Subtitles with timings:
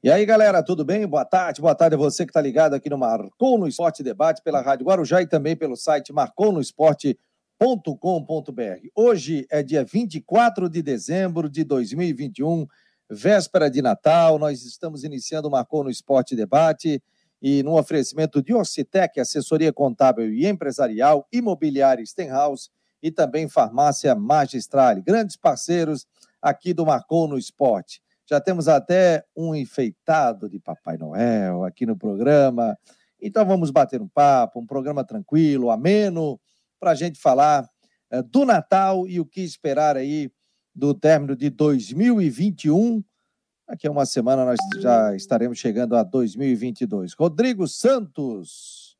[0.00, 1.04] E aí, galera, tudo bem?
[1.08, 4.40] Boa tarde, boa tarde a você que está ligado aqui no Marcou no Esporte Debate
[4.44, 7.18] pela Rádio Guarujá e também pelo site marconosport.com.br.
[8.94, 12.64] Hoje é dia 24 de dezembro de 2021,
[13.10, 14.38] véspera de Natal.
[14.38, 17.02] Nós estamos iniciando o Marcou no Esporte Debate
[17.42, 22.70] e no oferecimento de Orcitec, assessoria contábil e empresarial, imobiliária Stenhouse
[23.02, 26.06] e também farmácia Magistrale, grandes parceiros
[26.40, 28.00] aqui do Marcou no Esporte.
[28.28, 32.76] Já temos até um enfeitado de Papai Noel aqui no programa.
[33.20, 36.38] Então vamos bater um papo, um programa tranquilo, ameno,
[36.78, 37.66] para a gente falar
[38.10, 40.30] é, do Natal e o que esperar aí
[40.74, 43.02] do término de 2021.
[43.66, 47.14] Daqui a uma semana nós já estaremos chegando a 2022.
[47.14, 48.96] Rodrigo Santos,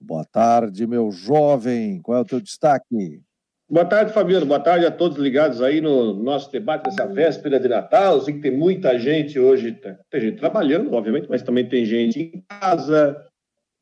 [0.00, 2.00] boa tarde, meu jovem.
[2.00, 3.20] Qual é o teu destaque?
[3.70, 4.44] Boa tarde, Fabiano.
[4.44, 8.14] Boa tarde a todos ligados aí no nosso debate dessa véspera de Natal.
[8.14, 11.84] Eu sei que tem muita gente hoje, tá, tem gente trabalhando, obviamente, mas também tem
[11.84, 13.10] gente em casa,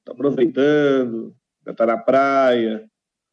[0.01, 2.85] está aproveitando, já está na praia,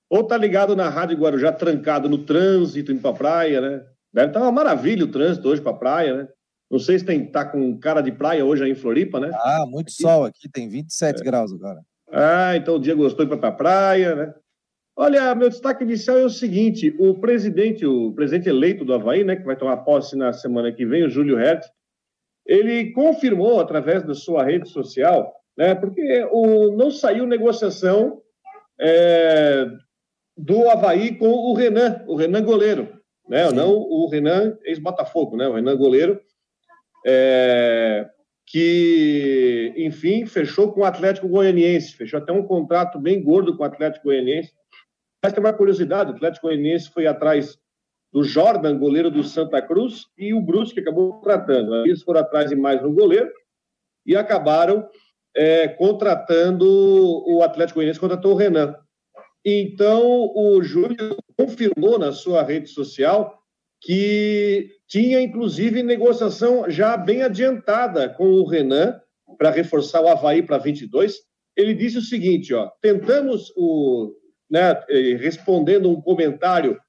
[0.09, 3.85] ou está ligado na Rádio Guarujá, trancado no trânsito, indo para a praia, né?
[4.13, 6.27] Deve estar tá uma maravilha o trânsito hoje para a praia, né?
[6.71, 9.29] Não sei se tem, tá com cara de praia hoje aí em Floripa, né?
[9.33, 10.01] Ah, muito aqui.
[10.01, 11.25] sol aqui, tem 27 é.
[11.25, 11.81] graus agora.
[12.09, 14.33] Ah, então o dia gostou de ir para a praia, né?
[14.97, 19.35] Olha, meu destaque inicial é o seguinte: o presidente, o presidente eleito do Havaí, né,
[19.35, 21.69] que vai tomar posse na semana que vem, o Júlio Hertz,
[22.45, 28.21] ele confirmou através da sua rede social, né, porque o, não saiu negociação
[28.79, 29.65] é,
[30.37, 32.87] do Havaí com o Renan, o Renan goleiro,
[33.27, 36.21] né, não o Renan ex-Botafogo, né, o Renan goleiro,
[37.05, 38.07] é,
[38.45, 43.65] que, enfim, fechou com o Atlético Goianiense, fechou até um contrato bem gordo com o
[43.65, 44.53] Atlético Goianiense
[45.25, 47.57] mas tem uma curiosidade: o Atlético Goianiense foi atrás
[48.13, 51.83] do Jordan, goleiro do Santa Cruz, e o Brusque acabou tratando.
[51.83, 53.31] Eles foram atrás de mais um goleiro
[54.05, 54.87] e acabaram
[55.35, 56.63] é, contratando
[57.27, 58.75] o Atlético Goianiense, contratou o Renan.
[59.43, 63.35] Então, o Júlio confirmou na sua rede social
[63.81, 68.95] que tinha, inclusive, negociação já bem adiantada com o Renan
[69.39, 71.15] para reforçar o Havaí para 22.
[71.57, 74.13] Ele disse o seguinte: ó, tentamos o
[74.49, 74.79] né,
[75.19, 76.79] respondendo um comentário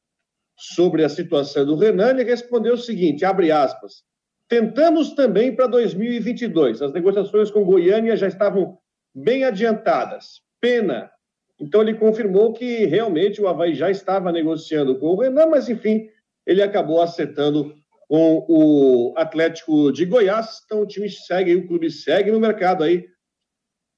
[0.57, 4.03] sobre a situação do Renan, ele respondeu o seguinte, abre aspas,
[4.49, 8.79] tentamos também para 2022, as negociações com Goiânia já estavam
[9.15, 11.11] bem adiantadas, pena.
[11.59, 16.09] Então ele confirmou que realmente o Havaí já estava negociando com o Renan, mas enfim,
[16.47, 17.75] ele acabou acertando
[18.09, 23.07] com o Atlético de Goiás, então o time segue, o clube segue no mercado aí.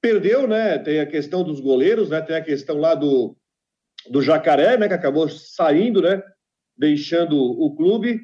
[0.01, 0.77] Perdeu, né?
[0.79, 2.21] Tem a questão dos goleiros, né?
[2.21, 3.35] Tem a questão lá do
[4.09, 6.21] do Jacaré, né, que acabou saindo, né,
[6.77, 8.21] deixando o clube,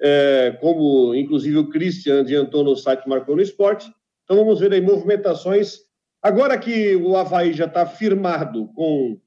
[0.00, 3.90] é, como inclusive o Christian adiantou no site Marcou no Esporte.
[4.24, 5.78] Então vamos ver aí movimentações.
[6.22, 9.18] Agora que o Havaí já está firmado com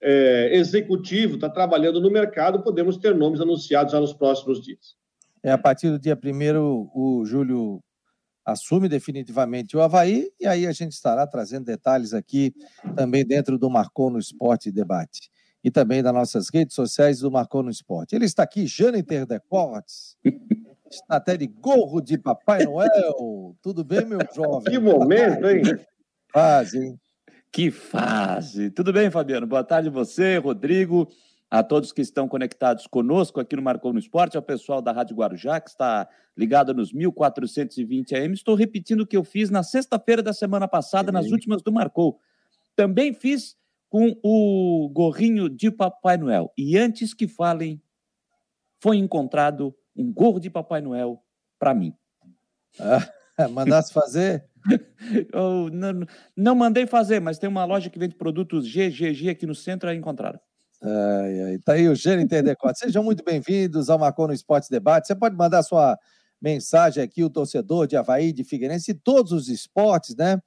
[0.00, 4.96] é, executivo, está trabalhando no mercado, podemos ter nomes anunciados já nos próximos dias.
[5.42, 7.80] É, a partir do dia 1 o Júlio
[8.44, 12.52] assume definitivamente o Havaí, e aí a gente estará trazendo detalhes aqui
[12.96, 15.30] também dentro do Marcou no Esporte Debate
[15.62, 18.14] e também das nossas redes sociais do Marcou no Esporte.
[18.14, 20.16] Ele está aqui, Jâniter Decortes,
[20.90, 23.56] está até de gorro de Papai Noel.
[23.60, 24.72] Tudo bem, meu jovem?
[24.72, 25.62] Que momento, hein?
[26.32, 27.00] Fase, hein?
[27.50, 28.70] Que fase!
[28.70, 29.46] Tudo bem, Fabiano?
[29.46, 31.08] Boa tarde a você, Rodrigo,
[31.50, 35.16] a todos que estão conectados conosco aqui no Marcou no Esporte, ao pessoal da Rádio
[35.16, 38.34] Guarujá, que está ligado nos 1420 AM.
[38.34, 41.14] Estou repetindo o que eu fiz na sexta-feira da semana passada, Sim.
[41.14, 42.20] nas últimas do Marcou.
[42.76, 43.56] Também fiz
[43.88, 46.52] com o gorrinho de Papai Noel.
[46.56, 47.82] E antes que falem,
[48.80, 51.22] foi encontrado um gorro de Papai Noel
[51.58, 51.92] para mim.
[52.78, 53.00] Ah,
[53.50, 54.46] mandasse fazer?
[55.32, 56.06] Eu não,
[56.36, 59.96] não mandei fazer, mas tem uma loja que vende produtos GGG aqui no centro, aí
[59.96, 60.38] encontraram.
[60.82, 61.58] Ai, ai.
[61.58, 62.78] Tá aí o Gênio Interdecote.
[62.78, 65.08] Sejam muito bem-vindos ao Marcou no Esporte Debate.
[65.08, 65.98] Você pode mandar sua
[66.40, 70.40] mensagem aqui, o torcedor de Havaí, de Figueirense, e todos os esportes, né?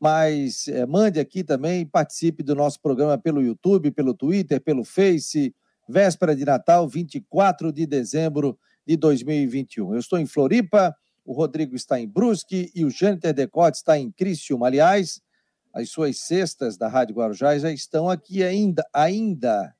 [0.00, 5.54] Mas é, mande aqui também, participe do nosso programa pelo YouTube, pelo Twitter, pelo Face,
[5.88, 9.94] véspera de Natal, 24 de dezembro de 2021.
[9.94, 10.94] Eu estou em Floripa,
[11.24, 14.66] o Rodrigo está em Brusque e o Jâniter Decote está em Criciúma.
[14.66, 15.20] Aliás,
[15.72, 19.74] as suas cestas da Rádio Guarujá já estão aqui ainda, ainda.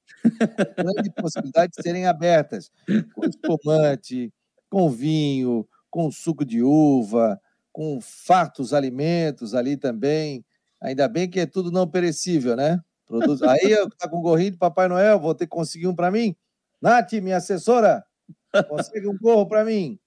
[0.77, 2.71] Grande possibilidade de serem abertas,
[3.15, 4.33] com espumante,
[4.69, 7.41] com vinho, com suco de uva,
[7.77, 10.43] com fartos alimentos ali também.
[10.81, 12.81] Ainda bem que é tudo não perecível, né?
[13.07, 13.43] Produz...
[13.45, 16.35] Aí eu tá com gorrinho de Papai Noel, vou ter que conseguir um para mim.
[16.81, 18.03] Nath, minha assessora,
[18.67, 19.99] consegue um gorro para mim.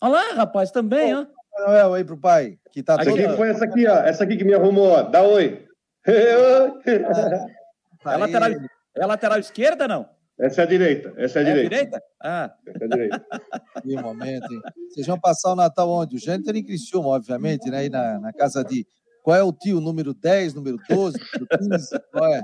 [0.00, 1.24] Olha lá, rapaz, também, ó.
[1.24, 2.56] Papai Noel aí pro pai.
[2.70, 3.96] Que tá essa aqui foi essa aqui, ó.
[3.96, 5.02] Essa aqui que me arrumou, ó.
[5.02, 5.66] Dá oi.
[8.04, 8.50] É, lateral,
[8.96, 10.08] é lateral esquerda, não?
[10.42, 11.14] Essa é a direita.
[11.16, 11.74] Essa é a, é direita.
[11.74, 12.02] a direita.
[12.20, 12.54] Ah.
[12.66, 13.26] Essa é a direita.
[13.82, 14.60] que momento, hein?
[14.90, 16.16] Vocês vão passar o Natal onde?
[16.16, 17.78] O Jâniter em Criciúma, obviamente, né?
[17.78, 18.84] Aí na, na casa de
[19.22, 19.80] qual é o tio?
[19.80, 22.00] Número 10, número 12, número 15?
[22.10, 22.42] Qual é?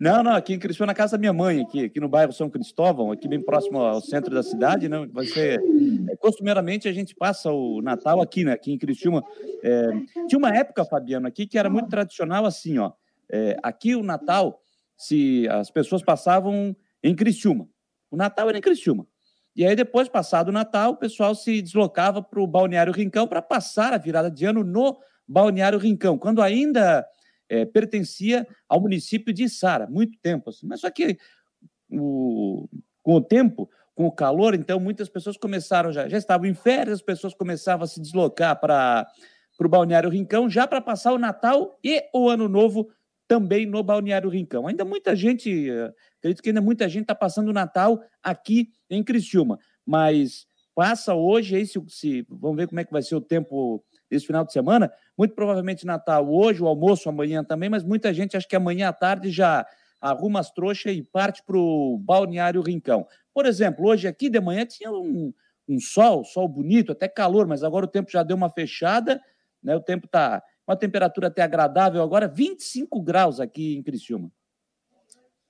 [0.00, 2.50] Não, não, aqui em Criciúma, na casa da minha mãe, aqui, aqui no bairro São
[2.50, 5.08] Cristóvão, aqui bem próximo ao centro da cidade, né?
[5.12, 5.62] Vai ser.
[6.10, 8.52] É, costumeiramente a gente passa o Natal aqui, né?
[8.52, 9.22] Aqui em Criciúma.
[9.62, 9.90] É,
[10.26, 12.90] tinha uma época, Fabiano, aqui que era muito tradicional assim, ó.
[13.30, 14.60] É, aqui o Natal,
[14.96, 17.68] se as pessoas passavam em Criciúma.
[18.10, 19.06] O Natal era em Criciúma.
[19.54, 23.42] E aí, depois, passado o Natal, o pessoal se deslocava para o Balneário Rincão para
[23.42, 27.06] passar a virada de ano no Balneário Rincão, quando ainda
[27.48, 30.66] é, pertencia ao município de Sara, muito tempo assim.
[30.66, 31.18] Mas só que
[31.90, 32.66] o,
[33.02, 36.94] com o tempo, com o calor, então muitas pessoas começaram já, já estavam em férias,
[36.94, 39.06] as pessoas começavam a se deslocar para
[39.60, 42.90] o Balneário Rincão já para passar o Natal e o Ano Novo
[43.28, 44.66] também no Balneário Rincão.
[44.66, 45.70] Ainda muita gente,
[46.22, 51.56] acredito que ainda muita gente está passando o Natal aqui em Criciúma, mas passa hoje,
[51.56, 54.52] aí se, se, vamos ver como é que vai ser o tempo esse final de
[54.52, 54.92] semana.
[55.18, 58.92] Muito provavelmente Natal hoje, o almoço amanhã também, mas muita gente acha que amanhã à
[58.92, 59.66] tarde já
[60.00, 63.06] arruma as trouxas e parte para o Balneário Rincão.
[63.34, 65.32] Por exemplo, hoje aqui de manhã tinha um,
[65.68, 69.20] um sol, sol bonito, até calor, mas agora o tempo já deu uma fechada,
[69.62, 69.74] né?
[69.74, 74.30] O tempo está uma temperatura até agradável agora, 25 graus aqui em Criciúma.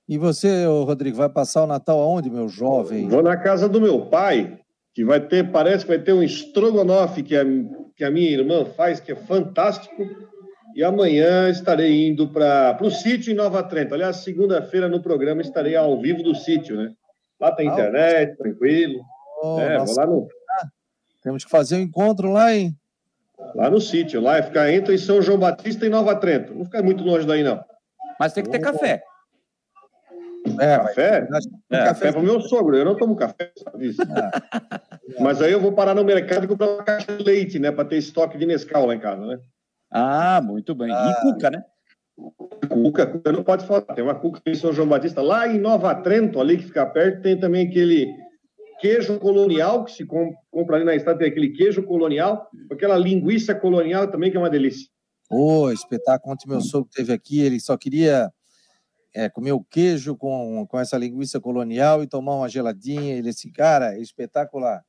[0.07, 3.07] E você, Rodrigo, vai passar o Natal aonde, meu jovem?
[3.07, 4.59] Vou na casa do meu pai,
[4.93, 7.43] que vai ter, parece que vai ter um estrogonofe que a,
[7.95, 10.03] que a minha irmã faz, que é fantástico.
[10.75, 13.93] E amanhã estarei indo para o sítio em Nova Trento.
[13.93, 16.91] Aliás, segunda-feira no programa estarei ao vivo do sítio, né?
[17.39, 19.01] Lá tem ah, internet, tranquilo.
[19.41, 20.27] Oh, é, vou lá no.
[21.21, 22.75] Temos que fazer um encontro lá, hein?
[23.55, 26.53] Lá no sítio, lá é ficar entre São João Batista e Nova Trento.
[26.53, 27.63] Não fica muito longe daí, não.
[28.19, 28.61] Mas tem que ter oh.
[28.61, 29.03] café.
[30.59, 31.27] É, café?
[31.71, 32.75] É, café para o meu sogro.
[32.75, 34.01] Eu não tomo café, sabe isso?
[34.01, 35.19] É.
[35.19, 37.71] Mas aí eu vou parar no mercado e comprar uma caixa de leite, né?
[37.71, 39.39] Para ter estoque de Nescau lá em casa, né?
[39.91, 40.91] Ah, muito bem.
[40.91, 41.15] Ah.
[41.17, 41.63] E cuca, né?
[42.69, 43.81] Cuca, cuca não pode falar.
[43.81, 45.21] Tem uma cuca em São João Batista.
[45.21, 48.07] Lá em Nova Trento, ali que fica perto, tem também aquele
[48.79, 54.09] queijo colonial, que se compra ali na estrada, tem aquele queijo colonial, aquela linguiça colonial
[54.09, 54.89] também, que é uma delícia.
[55.29, 56.33] Ô, oh, espetáculo.
[56.33, 58.29] Ontem meu sogro teve aqui, ele só queria
[59.13, 63.15] é, comer o queijo com, com essa linguiça colonial e tomar uma geladinha.
[63.15, 64.83] Ele disse, cara, é espetacular.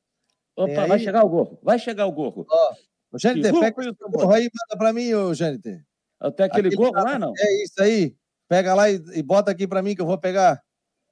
[0.55, 0.87] Opa, aí...
[0.87, 2.45] vai chegar o gorro, vai chegar o gorro.
[2.49, 2.73] Ó,
[3.11, 5.83] o Jâniter, pega o gorro aí e manda para mim, ô Jâniter.
[6.19, 7.03] Até aquele, aquele gorro tá...
[7.03, 7.33] lá, não?
[7.37, 8.15] É isso aí.
[8.47, 10.61] Pega lá e, e bota aqui para mim que eu vou pegar.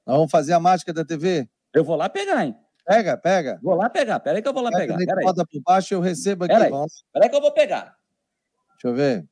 [0.06, 1.48] Nós vamos fazer a mágica da TV.
[1.72, 2.54] Eu vou lá pegar, hein?
[2.86, 3.58] Pega, pega.
[3.62, 4.20] Vou lá pegar.
[4.20, 5.16] Peraí que eu vou lá pega pegar.
[5.22, 6.54] Bota por baixo eu recebo aqui.
[6.54, 6.70] Peraí.
[7.12, 7.96] Peraí que eu vou pegar.
[8.72, 9.26] Deixa eu ver.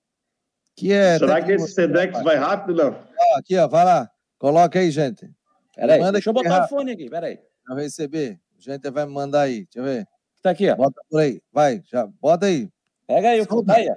[0.76, 2.94] Que é, Será que esse Sedex vai rápido, não?
[2.94, 4.10] Ah, aqui, ó, vai lá.
[4.38, 5.30] Coloca aí, gente.
[5.74, 7.38] Peraí, Manda deixa eu botar o fone aqui, peraí.
[7.66, 8.40] Não receber.
[8.58, 9.64] Gente vai me mandar aí.
[9.64, 10.06] Deixa eu ver.
[10.42, 10.76] Tá aqui, ó.
[10.76, 11.40] Bota por aí.
[11.52, 12.06] Vai, já.
[12.20, 12.69] Bota aí.
[13.06, 13.74] Pega aí, Solta.
[13.74, 13.88] aí.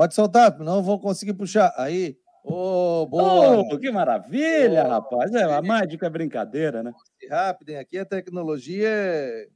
[0.00, 1.74] Pode soltar, não vou conseguir puxar.
[1.76, 2.16] Aí.
[2.42, 3.58] Ô, oh, boa!
[3.58, 5.34] Oh, que maravilha, oh, rapaz.
[5.34, 6.90] É, a mágica é brincadeira, né?
[7.28, 7.76] Rápido, hein?
[7.76, 9.46] Aqui a tecnologia é.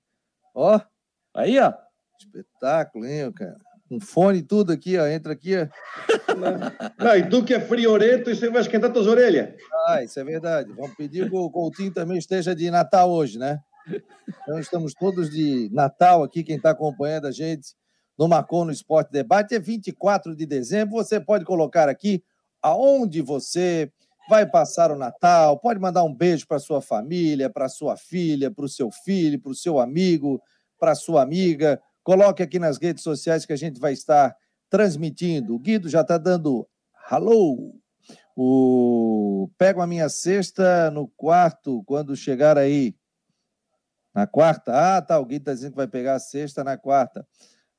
[0.54, 0.78] Ó.
[1.32, 1.72] Aí, ó.
[2.18, 3.56] Espetáculo, hein, cara?
[3.88, 5.06] Com fone e tudo aqui, ó.
[5.06, 5.66] Entra aqui, ó.
[6.98, 9.54] Não, e tu que é friorento, isso aí vai esquentar tuas orelhas.
[9.88, 10.72] Ah, isso é verdade.
[10.72, 13.60] Vamos pedir que o Coutinho também esteja de Natal hoje, né?
[14.42, 17.74] Então estamos todos de Natal aqui, quem está acompanhando a gente
[18.18, 19.54] no Marcou no Esporte Debate.
[19.54, 20.94] É 24 de dezembro.
[20.94, 22.22] Você pode colocar aqui
[22.62, 23.90] aonde você
[24.28, 28.64] vai passar o Natal, pode mandar um beijo para sua família, para sua filha, para
[28.64, 30.40] o seu filho, para o seu amigo,
[30.78, 31.78] para sua amiga.
[32.04, 34.36] Coloque aqui nas redes sociais que a gente vai estar
[34.68, 35.54] transmitindo.
[35.54, 36.68] O Guido já está dando
[37.10, 37.74] hello.
[38.36, 39.48] O...
[39.56, 42.94] Pego a minha cesta no quarto quando chegar aí.
[44.14, 44.96] Na quarta?
[44.96, 45.18] Ah, tá.
[45.18, 47.26] O Guido está dizendo que vai pegar a cesta na quarta.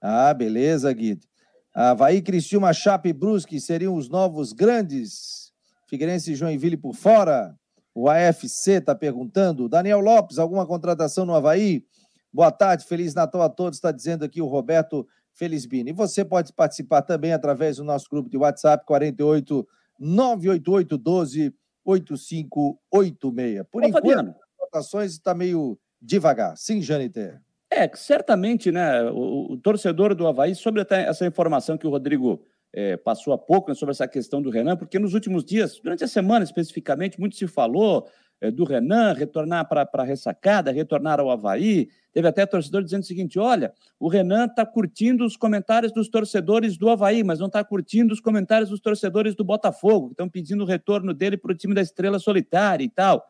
[0.02, 1.26] Ah, beleza, Guido.
[1.74, 5.52] Havaí, Cristiúma, Chape e Brusque seriam os novos grandes.
[5.88, 7.56] Figueirense e Joinville por fora.
[7.94, 9.70] O AFC está perguntando.
[9.70, 11.86] Daniel Lopes, alguma contratação no Havaí?
[12.36, 15.92] Boa tarde, Feliz Natal a todos, está dizendo aqui o Roberto Felizbini.
[15.92, 19.66] E você pode participar também através do nosso grupo de WhatsApp 48
[19.98, 23.64] 988 12 8586.
[23.72, 24.32] Por Ô, enquanto, Fabiano.
[24.32, 26.58] as votações está meio devagar.
[26.58, 27.42] Sim, Janiter.
[27.72, 32.44] É, certamente, né, o, o, torcedor do Havaí, sobre até essa informação que o Rodrigo
[32.74, 36.04] é, passou há pouco, né, sobre essa questão do Renan, porque nos últimos dias, durante
[36.04, 38.10] a semana especificamente, muito se falou
[38.54, 41.88] do Renan, retornar para a ressacada, retornar ao Havaí.
[42.12, 46.78] Teve até torcedor dizendo o seguinte: olha, o Renan está curtindo os comentários dos torcedores
[46.78, 50.64] do Havaí, mas não está curtindo os comentários dos torcedores do Botafogo, que estão pedindo
[50.64, 53.24] o retorno dele para o time da Estrela Solitária e tal.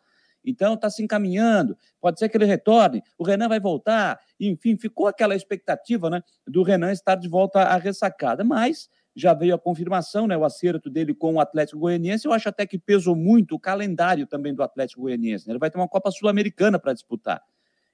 [0.45, 5.07] Então está se encaminhando, pode ser que ele retorne, o Renan vai voltar, enfim, ficou
[5.07, 10.27] aquela expectativa né, do Renan estar de volta à ressacada, mas já veio a confirmação,
[10.27, 12.27] né, o acerto dele com o Atlético Goianiense.
[12.27, 15.47] Eu acho até que pesou muito o calendário também do Atlético Goianiense.
[15.47, 15.53] Né?
[15.53, 17.41] Ele vai ter uma Copa Sul-Americana para disputar.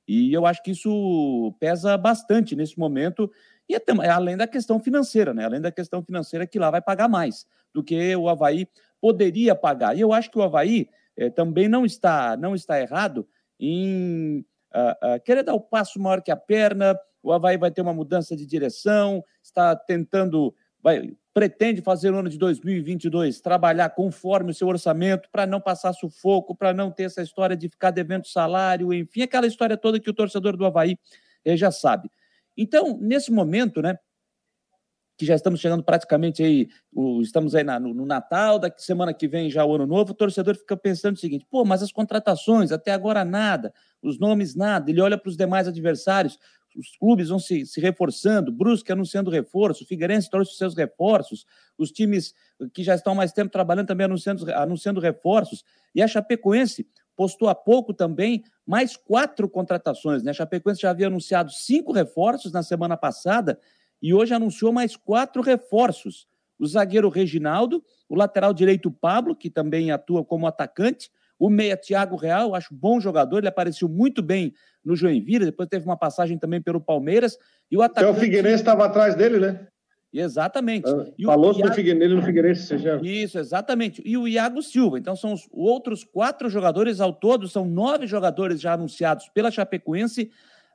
[0.07, 3.31] E eu acho que isso pesa bastante nesse momento,
[3.69, 5.45] e é além da questão financeira, né?
[5.45, 8.67] Além da questão financeira que lá vai pagar mais do que o Havaí
[8.99, 9.95] poderia pagar.
[9.95, 13.25] E eu acho que o Havaí eh, também não está, não está errado
[13.59, 16.99] em uh, uh, querer dar o passo maior que a perna.
[17.23, 22.29] O Havaí vai ter uma mudança de direção, está tentando vai, pretende fazer no ano
[22.29, 27.21] de 2022 trabalhar conforme o seu orçamento para não passar sufoco, para não ter essa
[27.21, 30.97] história de ficar devendo salário, enfim, aquela história toda que o torcedor do Havaí
[31.45, 32.09] eh, já sabe.
[32.57, 33.97] Então, nesse momento, né,
[35.21, 39.13] que já estamos chegando praticamente aí, o, estamos aí na, no, no, Natal, daqui semana
[39.13, 41.91] que vem já o Ano Novo, o torcedor fica pensando o seguinte, pô, mas as
[41.91, 43.71] contratações, até agora nada,
[44.01, 46.39] os nomes nada, ele olha para os demais adversários,
[46.75, 51.45] os clubes vão se, se reforçando, Brusque anunciando reforço, Figueirense trouxe seus reforços,
[51.77, 52.33] os times
[52.73, 55.63] que já estão mais tempo trabalhando também anunciando, anunciando reforços,
[55.93, 60.31] e a Chapecoense postou há pouco também mais quatro contratações, né?
[60.31, 63.59] A Chapecoense já havia anunciado cinco reforços na semana passada
[64.01, 66.27] e hoje anunciou mais quatro reforços.
[66.57, 71.11] O zagueiro Reginaldo, o lateral direito Pablo, que também atua como atacante,
[71.41, 74.53] o meia Thiago Real, acho bom jogador, ele apareceu muito bem
[74.85, 77.35] no Joinville, depois teve uma passagem também pelo Palmeiras.
[77.71, 78.11] E o atacante...
[78.11, 79.67] Até o Figueirense estava atrás dele, né?
[80.13, 80.87] Exatamente.
[81.25, 81.71] Falou-se Iago...
[81.71, 82.99] do Figueirense no Figueirense, seja.
[83.01, 84.03] Isso, exatamente.
[84.05, 84.99] E o Iago Silva.
[84.99, 90.29] Então, são os outros quatro jogadores ao todo, são nove jogadores já anunciados pela Chapecoense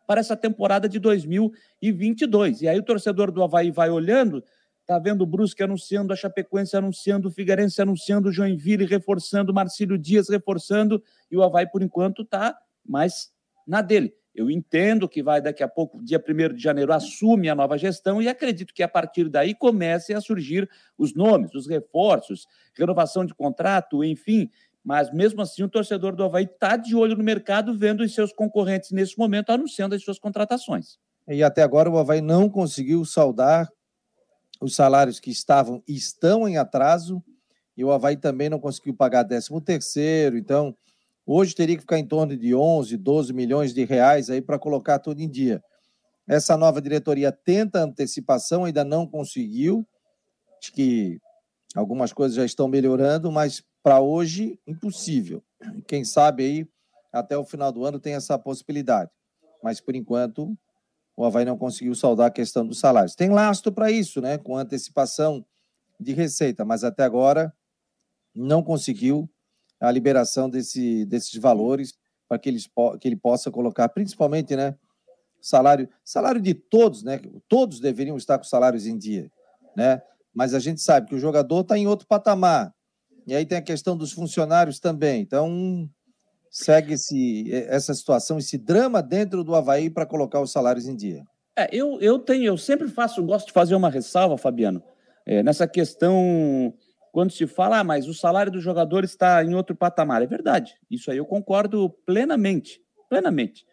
[0.04, 2.62] para essa temporada de 2022.
[2.62, 4.42] E aí o torcedor do Havaí vai olhando
[4.86, 9.54] Está vendo o Brusque anunciando, a Chapecoense anunciando, o Figueirense anunciando, o Joinville reforçando, o
[9.54, 12.56] Marcílio Dias reforçando, e o Havaí, por enquanto, está
[12.88, 13.32] mais
[13.66, 14.14] na dele.
[14.32, 18.22] Eu entendo que vai daqui a pouco, dia 1 de janeiro, assume a nova gestão
[18.22, 22.46] e acredito que a partir daí comecem a surgir os nomes, os reforços,
[22.78, 24.48] renovação de contrato, enfim.
[24.84, 28.32] Mas mesmo assim, o torcedor do Havaí está de olho no mercado, vendo os seus
[28.32, 30.96] concorrentes nesse momento anunciando as suas contratações.
[31.26, 33.68] E até agora o Havaí não conseguiu saldar
[34.60, 37.22] os salários que estavam estão em atraso
[37.76, 40.74] e o Havaí também não conseguiu pagar 13 terceiro, então
[41.26, 44.98] hoje teria que ficar em torno de 11, 12 milhões de reais aí para colocar
[44.98, 45.62] tudo em dia.
[46.26, 49.86] Essa nova diretoria tenta antecipação, ainda não conseguiu.
[50.60, 51.20] Acho que
[51.74, 55.42] algumas coisas já estão melhorando, mas para hoje impossível.
[55.86, 56.68] Quem sabe aí
[57.12, 59.10] até o final do ano tem essa possibilidade.
[59.62, 60.56] Mas por enquanto
[61.16, 63.14] o Havaí não conseguiu saldar a questão dos salários.
[63.14, 64.36] Tem lastro para isso, né?
[64.36, 65.44] Com antecipação
[65.98, 67.52] de receita, mas até agora
[68.34, 69.28] não conseguiu
[69.80, 71.94] a liberação desse, desses valores
[72.28, 72.54] para que,
[73.00, 74.76] que ele possa colocar, principalmente, né?
[75.40, 77.20] Salário, salário de todos, né?
[77.48, 79.30] Todos deveriam estar com salários em dia,
[79.74, 80.02] né?
[80.34, 82.74] Mas a gente sabe que o jogador está em outro patamar.
[83.26, 85.22] E aí tem a questão dos funcionários também.
[85.22, 85.88] Então,
[86.56, 91.22] segue esse, essa situação, esse drama dentro do Havaí para colocar os salários em dia?
[91.54, 94.82] É, eu, eu tenho, eu sempre faço, gosto de fazer uma ressalva, Fabiano,
[95.26, 96.72] é, nessa questão
[97.12, 100.22] quando se fala, ah, mas o salário do jogador está em outro patamar.
[100.22, 103.66] É verdade, isso aí eu concordo plenamente, plenamente.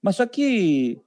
[0.00, 1.00] Mas só que,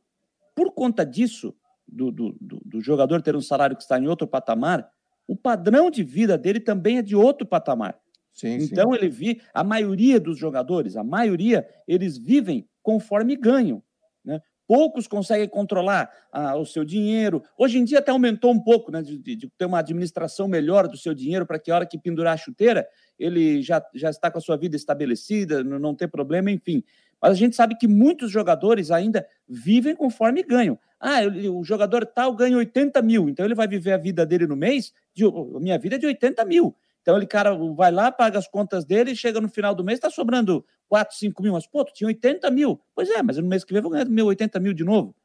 [0.56, 1.54] por conta disso,
[1.88, 4.90] do, do, do, jogador ter um salário que está em outro patamar,
[5.26, 7.98] o padrão de vida dele também é de outro patamar.
[8.38, 8.98] Sim, então sim.
[8.98, 13.82] ele vi a maioria dos jogadores, a maioria, eles vivem conforme ganham.
[14.24, 14.40] Né?
[14.68, 17.42] Poucos conseguem controlar ah, o seu dinheiro.
[17.58, 20.96] Hoje em dia até aumentou um pouco, né, de, de ter uma administração melhor do
[20.96, 24.38] seu dinheiro para que a hora que pendurar a chuteira, ele já, já está com
[24.38, 26.84] a sua vida estabelecida, não, não problema, enfim.
[27.20, 30.78] Mas a gente sabe que muitos jogadores ainda vivem conforme ganham.
[31.00, 34.56] Ah, o jogador tal ganha 80 mil, então ele vai viver a vida dele no
[34.56, 35.24] mês, de,
[35.60, 36.76] minha vida é de 80 mil.
[37.08, 40.10] Então ele, cara, vai lá, paga as contas dele, chega no final do mês, está
[40.10, 41.54] sobrando 4, 5 mil.
[41.54, 42.82] Mas, pô, tu tinha 80 mil.
[42.94, 45.16] Pois é, mas no mês que vem eu vou ganhar meu 80 mil de novo.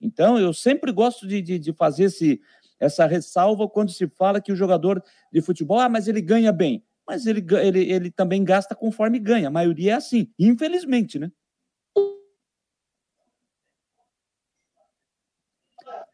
[0.00, 2.40] Então, eu sempre gosto de, de, de fazer esse,
[2.80, 5.00] essa ressalva quando se fala que o jogador
[5.32, 6.82] de futebol, ah, mas ele ganha bem.
[7.06, 9.46] Mas ele, ele, ele também gasta conforme ganha.
[9.46, 11.30] A maioria é assim, infelizmente, né?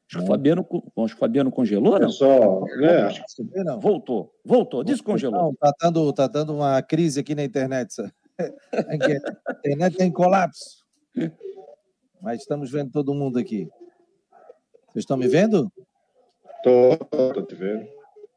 [0.08, 0.66] Acho que o Fabiano,
[0.98, 2.08] acho que o Fabiano congelou, não?
[2.08, 3.02] É só, né?
[3.02, 3.80] Acho que não.
[3.80, 5.42] Voltou, voltou, descongelou.
[5.42, 7.96] Não, tá dando, tá dando uma crise aqui na internet.
[8.72, 10.84] A internet tem colapso.
[12.20, 13.68] Mas estamos vendo todo mundo aqui.
[14.88, 15.70] Vocês estão me vendo?
[16.56, 17.86] Estou, estou te vendo.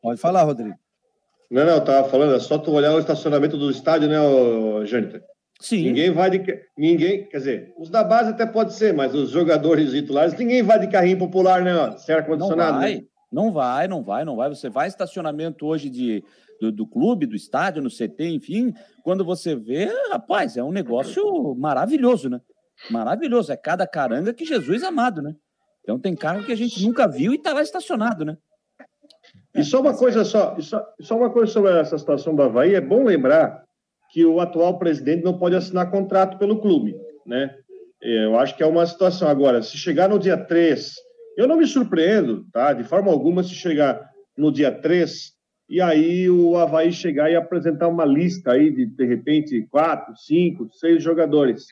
[0.01, 0.75] Pode falar, Rodrigo.
[1.51, 4.15] Não, não, eu estava falando, é só tu olhar o estacionamento do estádio, né,
[4.85, 5.23] Jâniter?
[5.59, 5.83] Sim.
[5.83, 6.61] Ninguém vai de.
[6.77, 10.79] Ninguém, quer dizer, os da base até pode ser, mas os jogadores titulares, ninguém vai
[10.79, 11.73] de carrinho popular, né?
[11.97, 12.73] Sem ar-condicionado.
[12.73, 13.03] Não vai, né?
[13.29, 14.49] não vai, não vai, não vai.
[14.49, 16.23] Você vai estacionamento hoje de,
[16.61, 18.73] do, do, clube, do estádio, no CT, enfim,
[19.03, 22.39] quando você vê, rapaz, é um negócio maravilhoso, né?
[22.89, 23.51] Maravilhoso.
[23.51, 25.35] É cada caranga que Jesus amado, né?
[25.83, 28.37] Então tem carro que a gente nunca viu e está lá estacionado, né?
[29.53, 32.81] E só uma coisa só, só, só uma coisa sobre essa situação do Havaí, é
[32.81, 33.67] bom lembrar
[34.11, 37.55] que o atual presidente não pode assinar contrato pelo clube, né?
[38.01, 39.27] É, eu acho que é uma situação.
[39.27, 40.95] Agora, se chegar no dia 3,
[41.37, 42.73] eu não me surpreendo, tá?
[42.73, 45.33] De forma alguma, se chegar no dia 3,
[45.69, 50.67] e aí o Havaí chegar e apresentar uma lista aí de, de repente, quatro, cinco,
[50.71, 51.67] seis jogadores.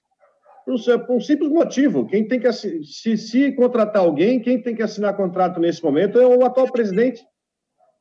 [0.65, 0.75] Por
[1.15, 2.06] um, simples motivo.
[2.06, 6.27] Quem tem que se, se contratar alguém, quem tem que assinar contrato nesse momento é
[6.27, 7.24] o atual presidente.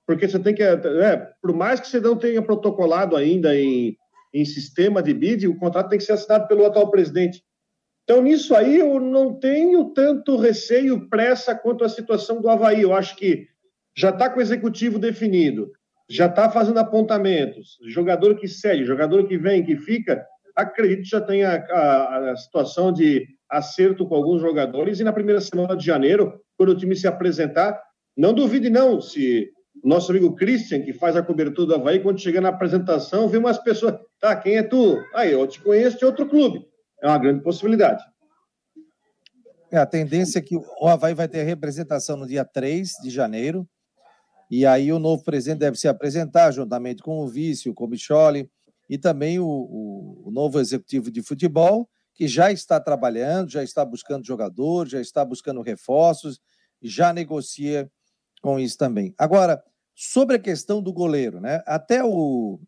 [0.06, 0.62] Porque você tem que.
[0.62, 3.96] É, por mais que você não tenha protocolado ainda em
[4.32, 7.42] em sistema de bid, o contrato tem que ser assinado pelo atual presidente.
[8.04, 12.82] Então, nisso aí, eu não tenho tanto receio, pressa quanto a situação do Havaí.
[12.82, 13.48] Eu acho que
[13.96, 15.72] já está com o executivo definido,
[16.08, 21.20] já está fazendo apontamentos, jogador que segue, jogador que vem, que fica, acredito que já
[21.20, 25.84] tem a, a, a situação de acerto com alguns jogadores, e na primeira semana de
[25.84, 27.80] janeiro, quando o time se apresentar,
[28.16, 29.50] não duvide não, se
[29.84, 33.58] nosso amigo Christian, que faz a cobertura do Havaí, quando chega na apresentação, vê umas
[33.58, 33.94] pessoas.
[34.20, 35.02] Tá, quem é tu?
[35.14, 36.66] Aí, eu te conheço de outro clube.
[37.02, 38.02] É uma grande possibilidade.
[39.70, 43.68] É, a tendência é que o Havaí vai ter representação no dia 3 de janeiro.
[44.50, 48.48] E aí o novo presidente deve se apresentar juntamente com o vice, o Comicholi,
[48.88, 53.84] e também o, o, o novo executivo de futebol, que já está trabalhando, já está
[53.84, 56.40] buscando jogadores, já está buscando reforços,
[56.80, 57.90] já negocia
[58.40, 59.12] com isso também.
[59.18, 59.62] Agora,
[59.94, 61.62] sobre a questão do goleiro, né?
[61.66, 62.60] Até o,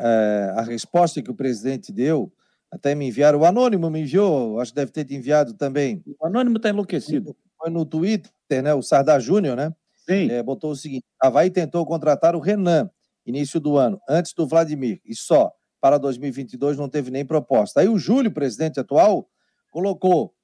[0.00, 2.32] é, a resposta que o presidente deu,
[2.70, 6.02] até me enviaram, o Anônimo me enviou, acho que deve ter te enviado também.
[6.18, 7.36] O Anônimo está enlouquecido.
[7.58, 8.72] Foi no Twitter, né?
[8.72, 9.74] O Sardar Júnior, né?
[10.08, 10.30] Sim.
[10.30, 12.90] É, botou o seguinte: Havaí tentou contratar o Renan,
[13.26, 15.52] início do ano, antes do Vladimir, e só.
[15.80, 17.80] Para 2022 não teve nem proposta.
[17.80, 19.26] Aí o Júlio, presidente atual,
[19.70, 20.34] colocou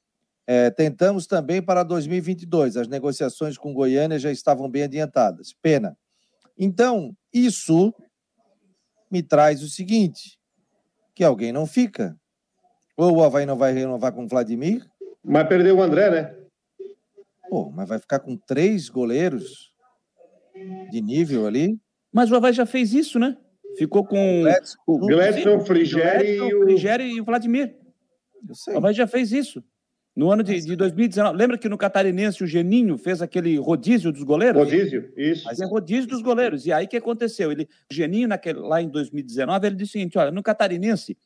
[0.47, 2.77] é, tentamos também para 2022.
[2.77, 5.53] As negociações com Goiânia já estavam bem adiantadas.
[5.61, 5.97] Pena.
[6.57, 7.93] Então, isso
[9.11, 10.39] me traz o seguinte:
[11.15, 12.17] que alguém não fica.
[12.97, 14.87] Ou o Havaí não vai renovar com o Vladimir.
[15.23, 16.35] Mas perdeu o André, né?
[17.49, 19.73] Pô, mas vai ficar com três goleiros
[20.91, 21.79] de nível ali.
[22.13, 23.37] Mas o Havaí já fez isso, né?
[23.77, 24.43] Ficou com
[24.87, 27.17] o Gledson, o Frigeri e o...
[27.17, 27.77] e o Vladimir.
[28.49, 28.75] Eu sei.
[28.75, 29.63] O Havaí já fez isso.
[30.17, 34.23] No ano de, de 2019, lembra que no Catarinense o Geninho fez aquele rodízio dos
[34.23, 34.63] goleiros?
[34.63, 35.45] Rodízio, isso.
[35.45, 36.65] Mas é rodízio dos goleiros.
[36.65, 37.53] E aí o que aconteceu?
[37.53, 41.19] Ele, o Geninho, naquele, lá em 2019, ele disse o seguinte: olha, no Catarinense,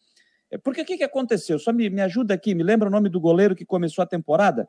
[0.51, 1.57] é, porque o que, que aconteceu?
[1.57, 4.69] Só me, me ajuda aqui, me lembra o nome do goleiro que começou a temporada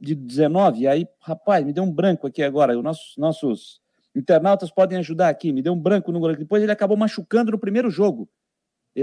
[0.00, 0.80] de 19?
[0.80, 2.74] E aí, rapaz, me deu um branco aqui agora.
[2.74, 3.82] Os nossos, nossos
[4.16, 5.52] internautas podem ajudar aqui.
[5.52, 6.40] Me deu um branco no goleiro.
[6.40, 8.30] Depois ele acabou machucando no primeiro jogo.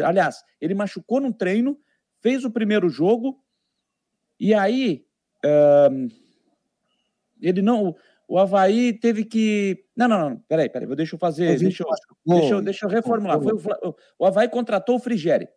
[0.03, 1.77] Aliás, ele machucou num treino,
[2.19, 3.39] fez o primeiro jogo
[4.39, 5.05] e aí,
[5.91, 6.09] um,
[7.41, 7.95] ele não.
[8.27, 9.85] O Havaí teve que.
[9.95, 10.37] Não, não, não.
[10.47, 10.87] Peraí, peraí.
[10.95, 11.57] Deixa eu fazer.
[11.57, 11.87] Deixa eu,
[12.25, 13.41] deixa, eu, deixa eu reformular.
[13.41, 15.47] Foi o, o Havaí contratou o Frigeri.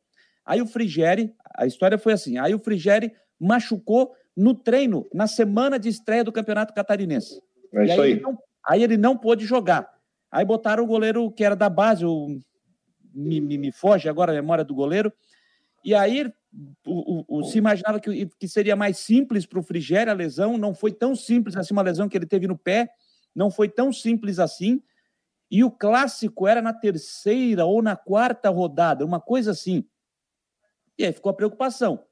[0.44, 5.78] Aí o Frigeri, a história foi assim: aí o Frigeri machucou no treino, na semana
[5.78, 7.42] de estreia do Campeonato Catarinense.
[7.74, 8.00] É isso aí.
[8.00, 9.90] Aí ele, não, aí ele não pôde jogar.
[10.30, 12.38] Aí botaram o goleiro que era da base, o,
[13.12, 15.12] me, me, me foge agora a memória do goleiro.
[15.84, 16.32] E aí
[16.84, 20.58] o, o, o, se imaginava que, que seria mais simples para o Frigério a lesão,
[20.58, 22.90] não foi tão simples assim, uma lesão que ele teve no pé,
[23.34, 24.82] não foi tão simples assim.
[25.50, 29.84] E o clássico era na terceira ou na quarta rodada, uma coisa assim.
[30.98, 32.04] E aí ficou a preocupação.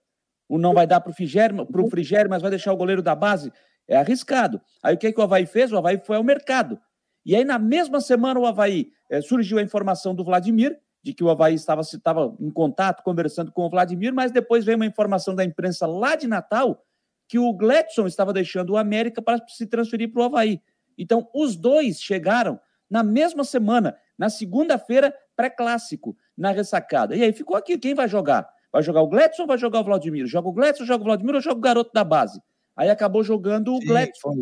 [0.49, 3.53] O não vai dar para o Frigério, Frigério, mas vai deixar o goleiro da base.
[3.87, 4.61] É arriscado.
[4.83, 5.71] Aí o que, que o Havaí fez?
[5.73, 6.81] O Havaí foi ao mercado.
[7.25, 11.23] E aí, na mesma semana, o Havaí é, surgiu a informação do Vladimir, de que
[11.23, 15.35] o Havaí estava, estava em contato, conversando com o Vladimir, mas depois veio uma informação
[15.35, 16.85] da imprensa lá de Natal
[17.29, 20.61] que o Gladson estava deixando o América para se transferir para o Havaí.
[20.97, 22.59] Então, os dois chegaram
[22.91, 27.15] na mesma semana, na segunda-feira, pré-clássico, na ressacada.
[27.15, 28.49] E aí ficou aqui, quem vai jogar?
[28.73, 30.27] Vai jogar o Gladson ou vai jogar o Vladimir?
[30.27, 32.41] Joga o Gladson, joga o Vladimir ou joga o garoto da base?
[32.75, 34.35] Aí acabou jogando o Gladson.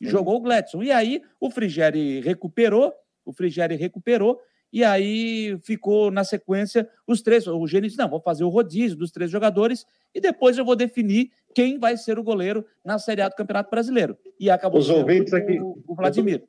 [0.00, 0.82] Jogou o Gladson.
[0.82, 2.92] E aí o Frigeri recuperou,
[3.24, 4.40] o Frigeri recuperou
[4.72, 7.46] E aí ficou na sequência os três.
[7.46, 10.76] O Gênio disse: não, vou fazer o rodízio dos três jogadores e depois eu vou
[10.76, 14.16] definir quem vai ser o goleiro na Série A do Campeonato Brasileiro.
[14.38, 15.58] E acabou os ouvintes o, aqui.
[15.60, 16.44] o Vladimir.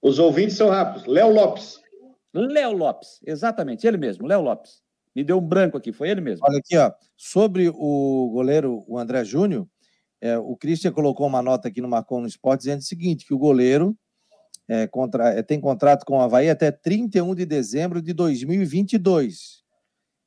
[0.00, 1.06] Os ouvintes são rápidos.
[1.06, 1.80] Léo Lopes.
[2.34, 4.80] Léo Lopes, exatamente, ele mesmo, Léo Lopes.
[5.14, 6.46] Me deu um branco aqui, foi ele mesmo.
[6.46, 6.90] Olha aqui, ó.
[7.16, 9.68] Sobre o goleiro, o André Júnior,
[10.20, 13.34] é, o Christian colocou uma nota aqui no Marcon no Esporte dizendo o seguinte: que
[13.34, 13.94] o goleiro
[14.68, 19.62] é, contra, é, tem contrato com o Havaí até 31 de dezembro de 2022.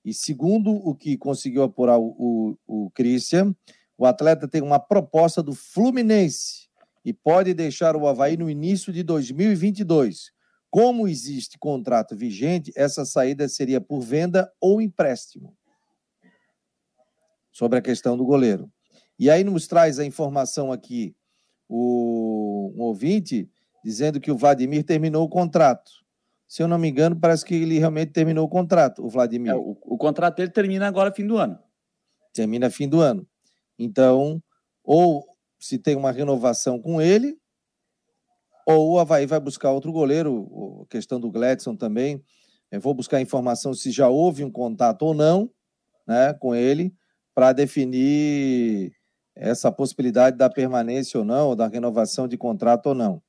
[0.03, 3.55] E segundo o que conseguiu apurar o, o, o Christian,
[3.97, 6.67] o atleta tem uma proposta do Fluminense
[7.03, 10.31] e pode deixar o Havaí no início de 2022.
[10.69, 15.55] Como existe contrato vigente, essa saída seria por venda ou empréstimo.
[17.51, 18.69] Sobre a questão do goleiro.
[19.17, 21.15] E aí nos traz a informação aqui
[21.69, 23.49] o ouvinte
[23.85, 25.91] dizendo que o Vladimir terminou o contrato.
[26.47, 29.51] Se eu não me engano, parece que ele realmente terminou o contrato, o Vladimir.
[29.51, 31.59] É, o, o, contrato dele termina agora fim do ano.
[32.33, 33.27] Termina fim do ano.
[33.77, 34.41] Então,
[34.83, 35.23] ou
[35.59, 37.37] se tem uma renovação com ele,
[38.65, 42.23] ou o Havaí vai buscar outro goleiro, a questão do Gladson também.
[42.71, 45.51] Eu vou buscar informação se já houve um contato ou não
[46.07, 46.91] né, com ele,
[47.35, 48.93] para definir
[49.35, 53.21] essa possibilidade da permanência ou não, ou da renovação de contrato ou não.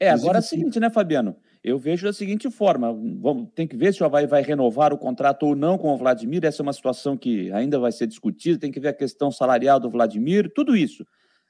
[0.00, 1.36] É, agora é o seguinte, né, Fabiano?
[1.62, 4.98] Eu vejo da seguinte forma: vamos, tem que ver se o Havaí vai renovar o
[4.98, 6.42] contrato ou não com o Vladimir.
[6.46, 9.78] Essa é uma situação que ainda vai ser discutida, tem que ver a questão salarial
[9.78, 11.06] do Vladimir, tudo isso.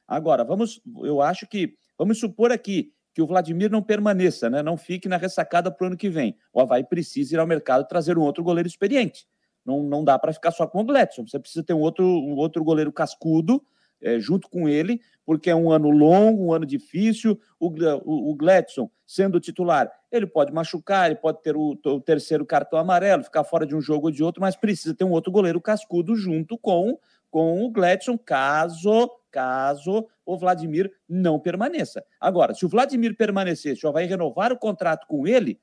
[0.06, 4.60] Agora, vamos, eu acho que, vamos supor aqui que o Vladimir não permaneça, né?
[4.62, 6.36] não fique na ressacada para o ano que vem.
[6.52, 9.26] O Havaí precisa ir ao mercado trazer um outro goleiro experiente.
[9.64, 11.26] Não, não dá para ficar só com o Gletson.
[11.26, 13.62] Você precisa ter um outro, um outro goleiro cascudo
[14.02, 17.38] é, junto com ele, porque é um ano longo, um ano difícil.
[17.58, 22.44] O, o, o Gladson, sendo titular, ele pode machucar, ele pode ter o, o, terceiro
[22.44, 25.30] cartão amarelo, ficar fora de um jogo ou de outro, mas precisa ter um outro
[25.30, 26.98] goleiro cascudo junto com,
[27.30, 32.04] com o Gladson, caso, caso o Vladimir não permaneça.
[32.20, 35.60] Agora, se o Vladimir permanecer, o vai renovar o contrato com ele,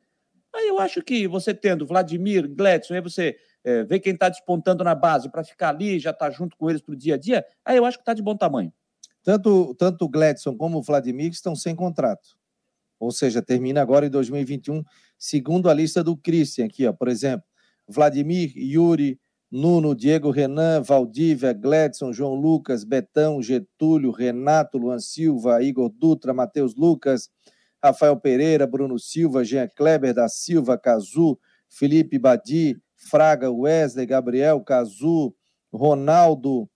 [0.53, 3.35] aí eu acho que você tendo Vladimir, Gladson, aí você
[3.67, 6.81] é, ver quem está despontando na base para ficar ali, já está junto com eles
[6.81, 8.71] para o dia a dia, aí eu acho que está de bom tamanho.
[9.21, 12.37] Tanto, tanto o Gladson como o Vladimir estão sem contrato.
[12.97, 14.81] Ou seja, termina agora em 2021,
[15.19, 17.45] segundo a lista do Christian aqui, ó, por exemplo,
[17.85, 19.19] Vladimir, Yuri,
[19.51, 26.73] Nuno, Diego Renan, Valdívia, Gladson, João Lucas, Betão, Getúlio, Renato, Luan Silva, Igor Dutra, Matheus
[26.73, 27.29] Lucas,
[27.83, 35.33] Rafael Pereira, Bruno Silva, Jean Kleber da Silva, Cazu, Felipe Badi, Fraga, Wesley, Gabriel, Cazu,
[35.71, 36.69] Ronaldo,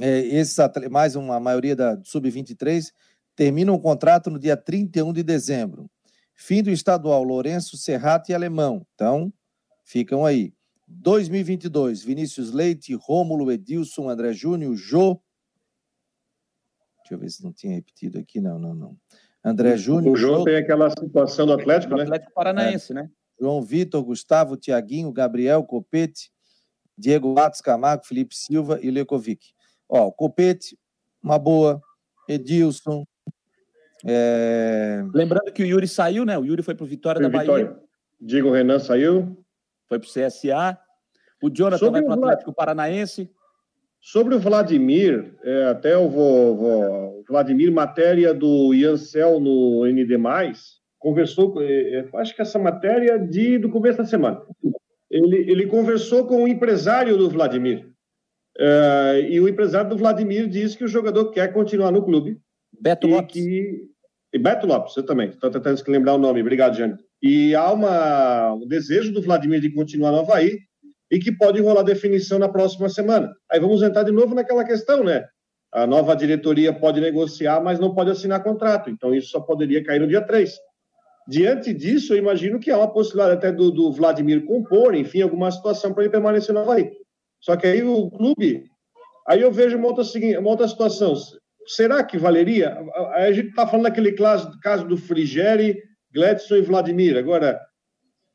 [0.00, 0.56] é, esses
[0.90, 2.92] mais uma maioria da Sub-23,
[3.36, 5.90] terminam o contrato no dia 31 de dezembro.
[6.34, 8.86] Fim do estadual, Lourenço, Serrato e Alemão.
[8.94, 9.32] Então,
[9.84, 10.54] ficam aí.
[10.88, 15.20] 2022, Vinícius Leite, Rômulo, Edilson, André Júnior, Jô.
[17.02, 18.40] Deixa eu ver se não tinha repetido aqui.
[18.40, 18.96] Não, não, não.
[19.44, 20.14] André Júnior.
[20.14, 22.04] O Jô, Jô tem aquela situação do Atlético, do né?
[22.04, 22.94] Atlético Paranaense, é.
[22.94, 23.10] né?
[23.40, 26.30] João Vitor, Gustavo, Tiaguinho, Gabriel, Copete,
[26.96, 29.52] Diego Matos Camargo, Felipe Silva e Lecovic.
[29.88, 30.78] Ó, Copete,
[31.22, 31.80] uma boa.
[32.28, 33.04] Edilson.
[34.06, 35.02] É...
[35.12, 36.38] Lembrando que o Yuri saiu, né?
[36.38, 37.64] O Yuri foi para o Vitória foi da Vitória.
[37.66, 37.80] Bahia.
[38.20, 39.44] Diego Renan saiu.
[39.88, 40.78] Foi para o CSA.
[41.42, 43.30] O Jonathan Sobre vai para o Atlético Paranaense.
[44.00, 47.24] Sobre o Vladimir, é, até eu vou, vou.
[47.28, 50.16] Vladimir, matéria do Iancel no ND
[51.00, 54.42] conversou, é, é, acho que essa matéria de, do começo da semana.
[55.10, 57.88] Ele, ele conversou com o empresário do Vladimir.
[58.56, 62.38] Uh, e o empresário do Vladimir disse que o jogador quer continuar no clube.
[62.78, 63.32] Beto e Lopes.
[63.32, 63.88] Que...
[64.32, 65.30] E Beto Lopes, eu também.
[65.30, 66.40] Estou tentando lembrar o nome.
[66.40, 66.98] Obrigado, Jânio.
[67.22, 70.58] E há uma, um desejo do Vladimir de continuar no Havaí
[71.10, 73.34] e que pode rolar definição na próxima semana.
[73.50, 75.26] Aí vamos entrar de novo naquela questão, né?
[75.72, 78.90] A nova diretoria pode negociar, mas não pode assinar contrato.
[78.90, 80.56] Então isso só poderia cair no dia 3.
[81.30, 85.48] Diante disso, eu imagino que há uma possibilidade até do, do Vladimir compor, enfim, alguma
[85.48, 86.90] situação para ele permanecer no Havaí.
[87.40, 88.64] Só que aí o clube.
[89.28, 90.02] Aí eu vejo uma outra,
[90.40, 91.14] uma outra situação.
[91.68, 92.76] Será que valeria?
[93.14, 95.80] A gente está falando daquele caso, caso do Frigeri,
[96.12, 97.16] Gladson e Vladimir.
[97.16, 97.60] Agora,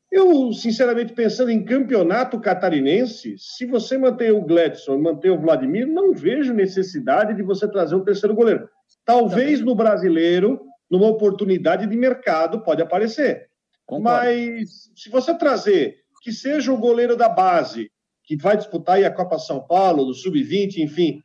[0.10, 5.86] eu, sinceramente, pensando em campeonato catarinense, se você manter o Gladson e manter o Vladimir,
[5.86, 8.70] não vejo necessidade de você trazer um terceiro goleiro.
[9.04, 13.50] Talvez no brasileiro numa oportunidade de mercado pode aparecer.
[13.86, 14.04] Concordo.
[14.04, 17.92] Mas se você trazer que seja o goleiro da base,
[18.24, 21.22] que vai disputar aí a Copa São Paulo, do Sub-20, enfim,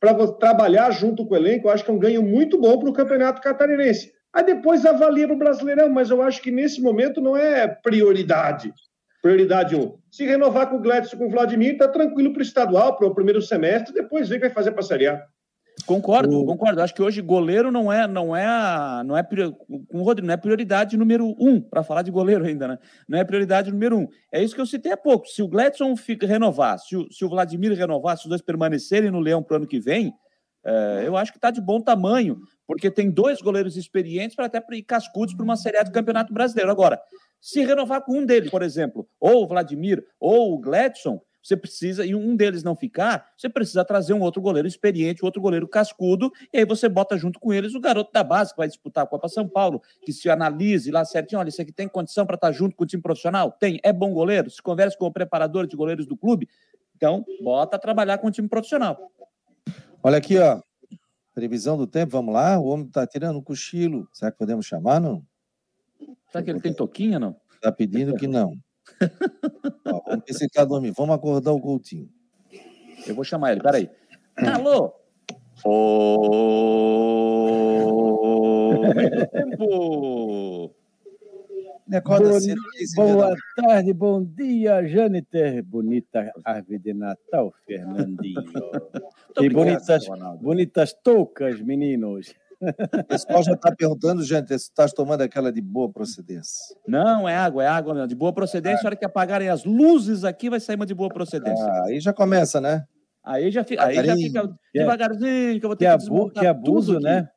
[0.00, 2.90] para trabalhar junto com o elenco, eu acho que é um ganho muito bom para
[2.90, 4.12] o Campeonato Catarinense.
[4.32, 8.72] Aí depois avalia para o Brasileirão, mas eu acho que nesse momento não é prioridade.
[9.22, 9.98] Prioridade um.
[10.10, 13.14] Se renovar com o Gladson com o Vladimir, tá tranquilo para o estadual, para o
[13.14, 15.22] primeiro semestre, depois vê o que vai fazer para a Série A.
[15.82, 16.46] Concordo, o...
[16.46, 16.80] concordo.
[16.80, 20.36] Acho que hoje goleiro não é, não é, não é com o Rodrigo, não é
[20.36, 22.78] prioridade número um para falar de goleiro ainda, né?
[23.08, 24.08] Não é prioridade número um.
[24.32, 25.26] É isso que eu citei há pouco.
[25.26, 29.20] Se o Gladson renovar, se o, se o Vladimir renovar, se os dois permanecerem no
[29.20, 30.12] Leão para o ano que vem,
[30.64, 34.62] é, eu acho que está de bom tamanho, porque tem dois goleiros experientes para até
[34.72, 36.70] ir cascudos para uma Série A do Campeonato Brasileiro.
[36.70, 37.00] Agora,
[37.40, 42.04] se renovar com um deles, por exemplo, ou o Vladimir ou o Gladson, você precisa,
[42.04, 46.30] e um deles não ficar, você precisa trazer um outro goleiro experiente, outro goleiro cascudo,
[46.52, 49.06] e aí você bota junto com eles o garoto da base que vai disputar a
[49.06, 52.48] Copa São Paulo, que se analise lá certinho, olha, esse aqui tem condição para estar
[52.48, 53.52] tá junto com o time profissional?
[53.52, 54.50] Tem, é bom goleiro?
[54.50, 56.48] Se conversa com o preparador de goleiros do clube?
[56.96, 59.10] Então, bota a trabalhar com o time profissional.
[60.02, 60.60] Olha aqui, ó.
[61.34, 62.58] Previsão do tempo, vamos lá?
[62.58, 64.08] O homem está tirando um cochilo.
[64.12, 65.24] Será que podemos chamar, não?
[66.30, 67.36] Será que ele tem toquinha, não?
[67.54, 68.54] Está pedindo que não.
[69.86, 70.94] Ó, vamos ver se ele está dormindo.
[70.94, 72.08] Vamos acordar o Coutinho.
[73.06, 73.90] Eu vou chamar ele, peraí.
[74.36, 74.92] Alô?
[75.64, 76.70] Ô!
[79.32, 80.74] tempo!
[82.94, 85.62] Bom, boa tarde, bom dia, Jâniter.
[85.64, 88.44] Bonita árvore de Natal, Fernandinho.
[89.40, 90.06] e bonitas,
[90.40, 92.32] bonitas toucas, meninos.
[92.60, 96.76] O pessoal já está perguntando, gente, se estás tomando aquela de boa procedência.
[96.86, 98.08] Não, é água, é água mesmo.
[98.08, 98.84] De boa procedência, ah.
[98.84, 101.64] a hora que apagarem as luzes aqui, vai sair uma de boa procedência.
[101.64, 102.84] Ah, aí já começa, né?
[103.24, 106.46] Aí já fica, aí já fica devagarzinho, que eu vou ter que, que desmontar Que
[106.46, 107.28] abuso, né?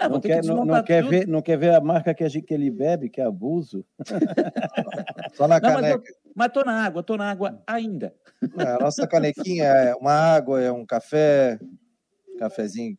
[0.00, 2.46] É, não, quer, não, não quer ver, não quer ver a marca que, a gente,
[2.46, 3.84] que ele bebe, que é abuso.
[5.34, 5.98] Só na não, caneca.
[5.98, 8.14] Mas, eu, mas tô na água, tô na água ainda.
[8.58, 11.58] É, a nossa canequinha é uma água, é um café,
[12.38, 12.96] cafezinho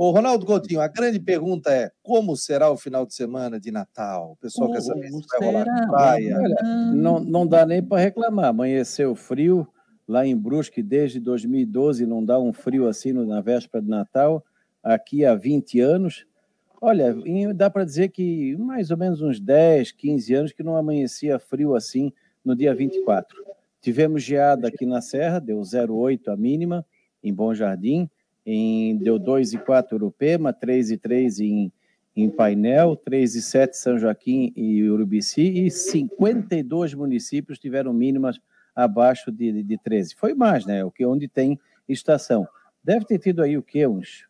[0.00, 4.30] Ô, Ronaldo Coutinho, a grande pergunta é: como será o final de semana de Natal?
[4.30, 6.38] O pessoal quer saber se vai rolar na praia.
[6.40, 6.56] Olha,
[6.94, 8.44] não, não dá nem para reclamar.
[8.44, 9.66] Amanheceu frio
[10.06, 14.44] lá em Brusque desde 2012, não dá um frio assim na véspera de Natal.
[14.84, 16.24] Aqui há 20 anos.
[16.80, 17.12] Olha,
[17.52, 21.74] dá para dizer que mais ou menos uns 10, 15 anos que não amanhecia frio
[21.74, 22.12] assim
[22.44, 23.36] no dia 24.
[23.80, 26.86] Tivemos geada aqui na Serra, deu 0,8 a mínima,
[27.20, 28.08] em Bom Jardim
[28.50, 31.70] em, deu 2,4 Urupema, 3,3 em,
[32.16, 38.40] em Painel, 3,7 São Joaquim e Urubici, e 52 municípios tiveram mínimas
[38.74, 40.14] abaixo de, de 13.
[40.14, 40.82] Foi mais, né?
[40.82, 42.48] O que onde tem estação.
[42.82, 43.86] Deve ter tido aí o quê?
[43.86, 44.26] Uns,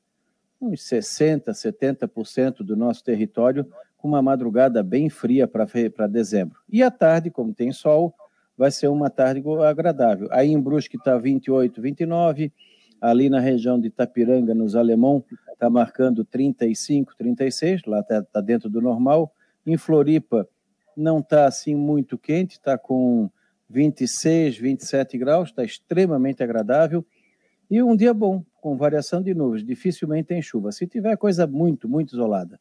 [0.61, 3.65] uns 60, 70% do nosso território
[3.97, 6.59] com uma madrugada bem fria para dezembro.
[6.69, 8.13] E à tarde, como tem sol,
[8.57, 10.27] vai ser uma tarde agradável.
[10.33, 12.53] Aí em Brusque está 28, 29,
[13.01, 18.69] ali na região de Itapiranga, nos Alemão, está marcando 35, 36, lá está tá dentro
[18.69, 19.33] do normal.
[19.67, 20.49] Em Floripa,
[20.97, 23.31] não está assim muito quente, está com
[23.69, 27.05] 26, 27 graus, está extremamente agradável.
[27.71, 30.73] E um dia bom, com variação de nuvens, dificilmente tem chuva.
[30.73, 32.59] Se tiver coisa muito, muito isolada.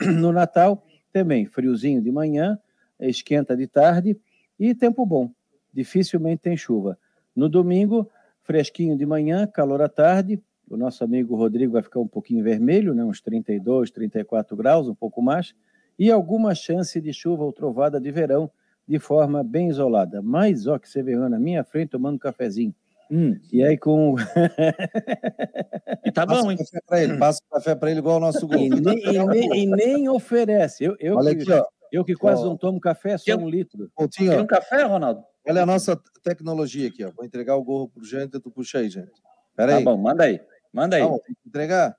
[0.18, 2.58] No Natal, também friozinho de manhã,
[2.98, 4.18] esquenta de tarde
[4.58, 5.30] e tempo bom,
[5.72, 6.98] dificilmente tem chuva.
[7.34, 8.10] No domingo,
[8.46, 10.40] fresquinho de manhã, calor à tarde.
[10.70, 13.04] O nosso amigo Rodrigo vai ficar um pouquinho vermelho, né?
[13.04, 15.54] uns 32, 34 graus, um pouco mais.
[15.98, 18.50] E alguma chance de chuva ou trovada de verão
[18.86, 20.22] de forma bem isolada.
[20.22, 22.74] Mas, ó, que você vê na minha frente tomando um cafezinho.
[23.10, 23.38] Hum.
[23.52, 24.16] E aí com.
[26.04, 26.56] e tá bom, hein?
[26.58, 28.58] Café pra ele, passa o café para ele igual o nosso gol.
[28.58, 30.84] E nem, e nem, e nem oferece.
[30.84, 31.64] Eu, eu, Olha que, aqui, ó.
[31.92, 32.46] eu que quase ó.
[32.46, 33.88] não tomo café, só um litro.
[34.16, 35.22] Tem um café, Ronaldo?
[35.48, 37.10] Olha a nossa tecnologia aqui, ó.
[37.10, 39.12] Vou entregar o gorro pro gente, tu puxa aí, gente.
[39.54, 39.84] Pera aí.
[39.84, 40.40] Tá bom, manda aí.
[40.72, 41.02] Manda aí.
[41.02, 41.96] Tem que entregar?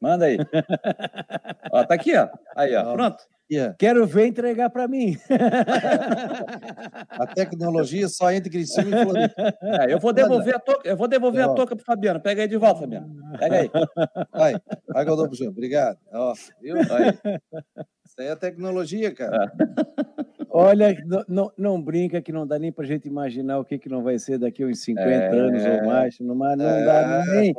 [0.00, 0.38] Manda aí.
[1.70, 2.28] ó, tá aqui, ó.
[2.56, 2.92] Aí, ó.
[2.92, 3.18] Pronto.
[3.50, 3.76] Yeah.
[3.78, 5.16] Quero ver entregar para mim.
[7.08, 9.24] a tecnologia só entre Criciúma e.
[9.62, 12.20] É, eu vou devolver a toca, eu vou devolver a toca pro Fabiano.
[12.20, 13.08] Pega aí de volta, Fabiano.
[13.38, 13.70] Pega aí.
[14.32, 14.54] Vai,
[14.88, 15.50] vai que eu dou pro João.
[15.50, 15.98] Obrigado.
[16.12, 16.76] Ó, viu?
[16.76, 16.84] Aí.
[18.04, 19.52] Isso aí é tecnologia, cara.
[19.60, 19.66] É.
[20.48, 20.96] Olha,
[21.28, 24.02] não, não, brinca que não dá nem para a gente imaginar o que, que não
[24.02, 26.18] vai ser daqui uns 50 é, anos ou mais.
[26.18, 27.54] Não, não é, dá nem,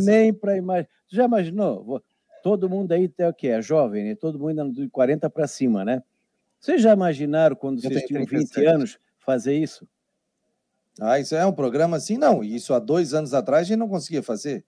[0.00, 0.88] nem para imaginar.
[1.08, 2.02] Já imaginou?
[2.42, 4.14] Todo mundo aí tem o que é jovem, né?
[4.14, 6.02] Todo mundo de 40 para cima, né?
[6.58, 9.86] Vocês já imaginaram quando vocês tinham 20 anos fazer isso?
[11.00, 12.18] Ah, isso é um programa assim?
[12.18, 14.64] Não, isso há dois anos atrás a gente não conseguia fazer.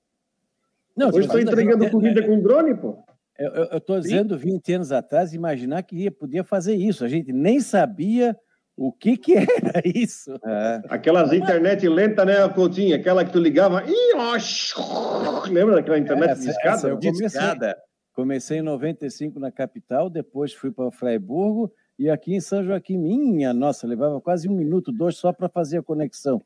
[0.97, 3.05] Não, Hoje estou entregando comida com drone, pô.
[3.39, 7.05] Eu estou dizendo 20 anos atrás, imaginar que ia, podia fazer isso.
[7.05, 8.39] A gente nem sabia
[8.77, 10.35] o que, que era isso.
[10.45, 10.83] É.
[10.89, 12.97] Aquelas internet lenta, né, Coutinho?
[12.97, 13.83] Aquela que tu ligava.
[15.51, 16.89] Lembra daquela internet essa, discada?
[16.89, 17.77] Essa discada.
[18.15, 23.55] Comecei em 95 na capital, depois fui para Freiburgo e aqui em São Joaquim, minha
[23.55, 26.43] nossa, levava quase um minuto, dois só para fazer a conexão.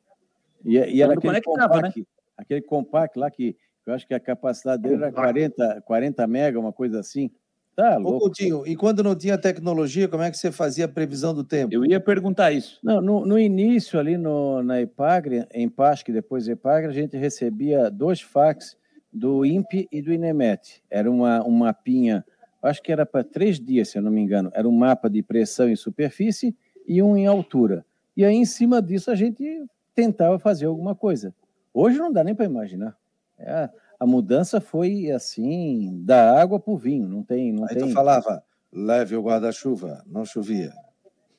[0.65, 2.07] E, e era aquele compact, né?
[2.37, 6.73] aquele compact lá que eu acho que a capacidade dele era 40, 40 mega, uma
[6.73, 7.31] coisa assim.
[7.77, 8.17] Tá louco.
[8.17, 11.45] Ô, Coutinho, e quando não tinha tecnologia, como é que você fazia a previsão do
[11.45, 11.75] tempo?
[11.75, 12.81] Eu ia perguntar isso.
[12.83, 17.91] Não, no, no início, ali no, na Epagre, em Pasque, depois Epagre, a gente recebia
[17.91, 18.79] dois fax
[19.13, 20.83] do INPE e do INEMET.
[20.91, 22.25] Era uma, um mapinha,
[22.63, 24.51] acho que era para três dias, se eu não me engano.
[24.55, 26.57] Era um mapa de pressão em superfície
[26.89, 27.85] e um em altura.
[28.17, 31.35] E aí, em cima disso, a gente tentava fazer alguma coisa.
[31.75, 32.97] Hoje não dá nem para imaginar.
[33.39, 37.53] É, a mudança foi assim, da água para o vinho, não tem.
[37.53, 37.89] Não Aí tem...
[37.89, 40.73] tu falava, leve o guarda-chuva, não chovia.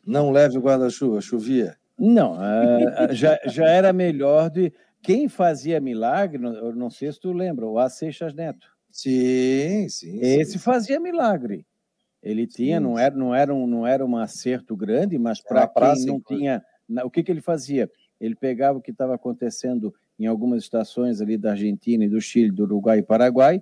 [0.05, 1.77] Não leve o guarda-chuva, chovia.
[1.97, 2.37] Não,
[3.11, 4.71] já, já era melhor de.
[5.01, 7.89] Quem fazia milagre, eu não sei se tu lembra, o A.
[7.89, 8.67] Seixas Neto.
[8.89, 10.19] Sim, sim.
[10.21, 10.59] Esse sim.
[10.59, 11.65] fazia milagre.
[12.21, 12.83] Ele tinha, sim.
[12.83, 16.63] não era, não era, um, não era um acerto grande, mas para quem não tinha.
[17.03, 17.89] O que, que ele fazia?
[18.19, 22.51] Ele pegava o que estava acontecendo em algumas estações ali da Argentina e do Chile,
[22.51, 23.61] do Uruguai e Paraguai,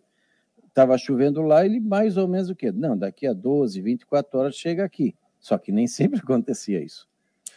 [0.67, 2.71] estava chovendo lá, ele mais ou menos o quê?
[2.71, 5.15] Não, daqui a 12, 24 horas chega aqui.
[5.39, 7.07] Só que nem sempre acontecia isso.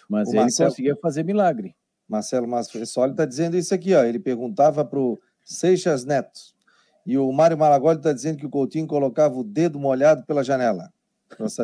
[0.08, 1.74] Mas o ele Marcelo, conseguia fazer milagre.
[2.08, 4.02] Marcelo Massoli está dizendo isso aqui, ó.
[4.02, 6.56] Ele perguntava para o Seixas Neto.
[7.04, 10.92] E o Mário Malagoli está dizendo que o Coutinho colocava o dedo molhado pela janela.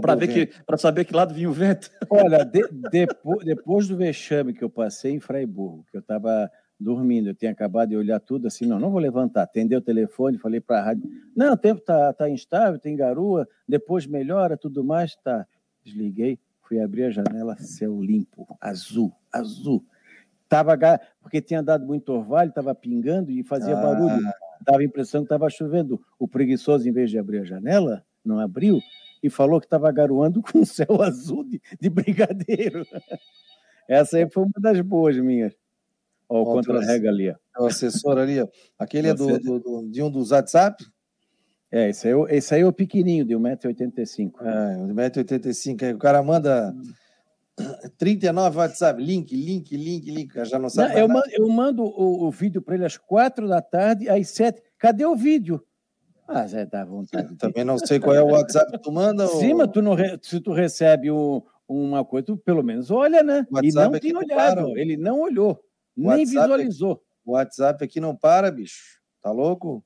[0.00, 1.90] Para ver que, para saber que lado vinha o vento.
[2.10, 7.28] Olha, de, depois, depois do vexame que eu passei em Freiburgo, que eu estava dormindo,
[7.28, 10.60] eu tinha acabado de olhar tudo assim, não, não vou levantar, atendeu o telefone, falei
[10.60, 15.16] para a rádio, não, o tempo tá, tá instável, tem garoa, depois melhora, tudo mais,
[15.16, 15.46] tá.
[15.84, 19.84] Desliguei, fui abrir a janela, céu limpo, azul, azul.
[20.48, 20.78] Tava,
[21.20, 23.82] porque tinha dado muito orvalho, estava pingando e fazia ah.
[23.82, 24.22] barulho,
[24.64, 26.00] dava a impressão que estava chovendo.
[26.18, 28.80] O preguiçoso, em vez de abrir a janela, não abriu,
[29.22, 32.86] e falou que estava garoando com o céu azul de, de brigadeiro.
[33.88, 35.54] Essa aí foi uma das boas minhas.
[36.28, 37.30] Ó, o contra-rega ali.
[37.30, 37.64] Ó.
[37.64, 38.48] O assessor ali, ó.
[38.78, 40.84] Aquele é do, do, do, de um dos WhatsApp?
[41.70, 44.32] É, esse aí, é esse aí é o pequenininho, de 1,85m.
[44.40, 45.94] É, de 1,85m.
[45.94, 46.74] O cara manda
[47.98, 50.44] 39 WhatsApp, link, link, link, link.
[50.44, 50.94] Já não sabe.
[50.94, 54.28] Não, eu, mando, eu, mando, o, o vídeo para ele às 4 da tarde, às
[54.28, 54.62] 7.
[54.78, 55.62] Cadê o vídeo?
[56.26, 57.36] Ah, Zé, dá vontade.
[57.36, 59.26] Também não sei qual é o WhatsApp que tu manda.
[59.26, 59.58] Sim, ou...
[59.58, 60.18] mas tu não re...
[60.22, 63.46] se tu recebe um, uma coisa, tu pelo menos olha, né?
[63.62, 64.76] e não é tem olhado.
[64.78, 65.62] Ele não olhou.
[65.96, 67.02] Nem visualizou.
[67.24, 69.00] O WhatsApp aqui não para, bicho.
[69.22, 69.84] Tá louco?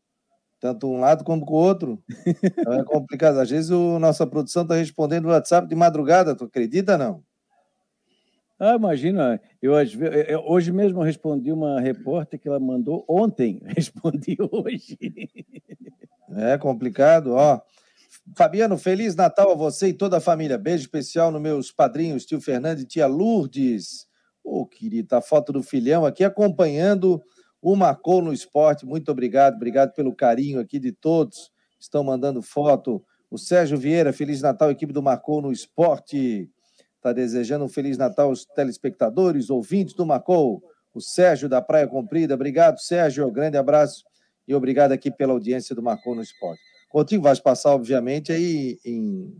[0.61, 2.03] Tanto um lado como com o outro.
[2.59, 3.39] Então é complicado.
[3.39, 7.23] Às vezes a nossa produção está respondendo o WhatsApp de madrugada, tu acredita não?
[8.61, 9.73] Ah, imagina, eu,
[10.45, 14.99] hoje mesmo respondi uma repórter que ela mandou ontem, respondi hoje.
[16.37, 17.61] É complicado, ó.
[18.37, 20.59] Fabiano, Feliz Natal a você e toda a família.
[20.59, 24.08] Beijo especial nos meus padrinhos, tio Fernando e tia Lourdes.
[24.49, 27.23] Ô, oh, querida, a foto do filhão aqui acompanhando
[27.61, 28.87] o Marcou no Esporte.
[28.87, 31.51] Muito obrigado, obrigado pelo carinho aqui de todos.
[31.79, 33.05] Estão mandando foto.
[33.31, 36.51] O Sérgio Vieira, Feliz Natal, equipe do Marcou no Esporte.
[36.97, 40.63] Está desejando um Feliz Natal aos telespectadores, ouvintes do Marcou.
[40.95, 42.33] O Sérgio da Praia Comprida.
[42.33, 43.31] Obrigado, Sérgio.
[43.31, 44.03] Grande abraço
[44.47, 46.63] e obrigado aqui pela audiência do Marcou no Esporte.
[46.89, 49.37] Contigo vais passar, obviamente, aí em.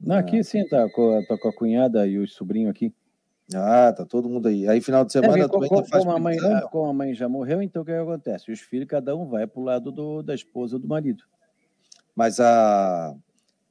[0.00, 2.92] Não, aqui sim, tá com, tá com a cunhada e o sobrinho aqui.
[3.54, 4.68] Ah, tá todo mundo aí.
[4.68, 6.36] Aí, final de semana, é, com, com, como, a mãe,
[6.70, 8.52] como a mãe já morreu, então o que acontece?
[8.52, 11.24] Os filhos, cada um vai para o lado do, da esposa ou do marido.
[12.14, 13.14] Mas a.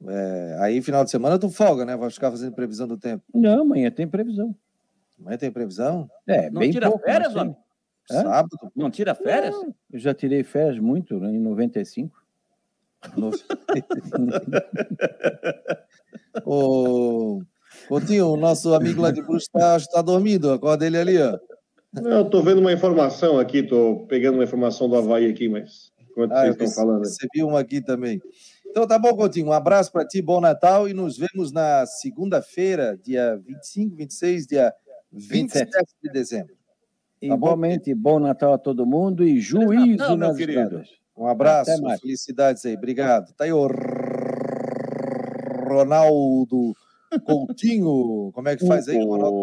[0.06, 1.96] É, aí, final de semana, tu folga, né?
[1.96, 3.24] Vai ficar fazendo previsão do tempo.
[3.34, 4.54] Não, amanhã tem previsão.
[5.20, 6.08] Amanhã tem previsão?
[6.26, 7.56] É, não bem tira pouco, férias, homem?
[8.06, 8.72] Sábado?
[8.74, 9.54] Não tira férias?
[9.54, 12.24] Não, eu já tirei férias muito, né, em 95.
[13.16, 13.30] No...
[16.44, 17.42] o...
[17.88, 21.38] Coutinho, o nosso amigo lá de Bruxo está tá dormindo, acorda ele ali, ó.
[21.90, 26.32] Não, estou vendo uma informação aqui, estou pegando uma informação do Havaí aqui, mas enquanto
[26.32, 27.00] ah, vocês estão falando.
[27.00, 28.20] Recebi uma aqui também.
[28.66, 32.98] Então tá bom, Coutinho, um abraço para ti, bom Natal e nos vemos na segunda-feira,
[33.02, 34.74] dia 25, 26, dia
[35.10, 36.54] 27, 27 de dezembro.
[36.54, 38.12] Tá Igualmente, bom?
[38.12, 38.20] bom?
[38.20, 40.82] Natal a todo mundo e juízo Natal, nas querido.
[41.16, 43.32] Um abraço, felicidades aí, obrigado.
[43.32, 43.66] Tá aí o
[45.66, 46.76] Ronaldo
[47.24, 49.36] Coutinho, como é que faz aí, Ronaldo?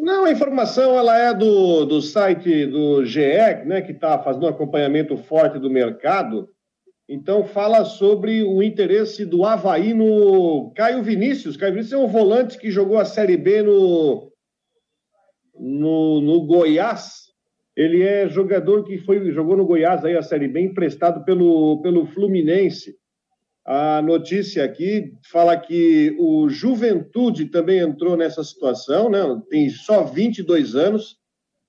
[0.00, 4.48] Não, a informação ela é do, do site do GE, né, que está fazendo um
[4.48, 6.48] acompanhamento forte do mercado.
[7.08, 11.56] Então, fala sobre o interesse do Havaí no Caio Vinícius.
[11.56, 14.32] Caio Vinícius é um volante que jogou a Série B no,
[15.58, 17.24] no, no Goiás.
[17.76, 22.06] Ele é jogador que foi jogou no Goiás aí a Série B, emprestado pelo, pelo
[22.06, 22.94] Fluminense.
[23.66, 29.20] A notícia aqui fala que o Juventude também entrou nessa situação, né?
[29.48, 31.16] tem só 22 anos.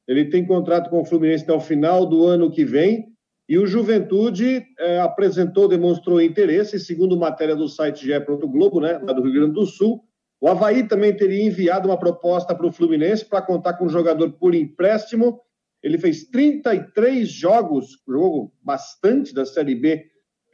[0.08, 3.16] Ele tem contrato com o Fluminense até o final do ano que vem
[3.48, 8.20] e o Juventude é, apresentou, demonstrou interesse, segundo matéria do site GE.
[8.20, 10.04] Globo, né, lá do Rio Grande do Sul.
[10.42, 14.32] O Havaí também teria enviado uma proposta para o Fluminense para contar com um jogador
[14.34, 15.40] por empréstimo.
[15.82, 20.06] Ele fez 33 jogos, jogou bastante da Série B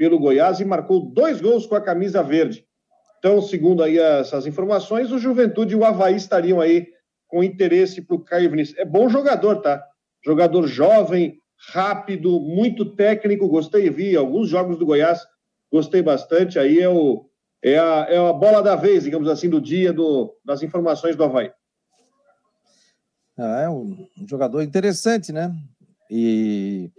[0.01, 2.65] pelo Goiás e marcou dois gols com a camisa verde.
[3.19, 6.87] Então, segundo aí essas informações, o Juventude e o Havaí estariam aí
[7.27, 8.79] com interesse para o Caio Vinícius.
[8.79, 9.85] É bom jogador, tá?
[10.25, 11.39] Jogador jovem,
[11.69, 13.47] rápido, muito técnico.
[13.47, 15.21] Gostei, vi alguns jogos do Goiás,
[15.71, 16.57] gostei bastante.
[16.57, 17.29] Aí é, o,
[17.63, 21.23] é, a, é a bola da vez, digamos assim, do dia do, das informações do
[21.23, 21.51] Havaí.
[23.37, 25.55] Ah, é um jogador interessante, né?
[26.09, 26.89] E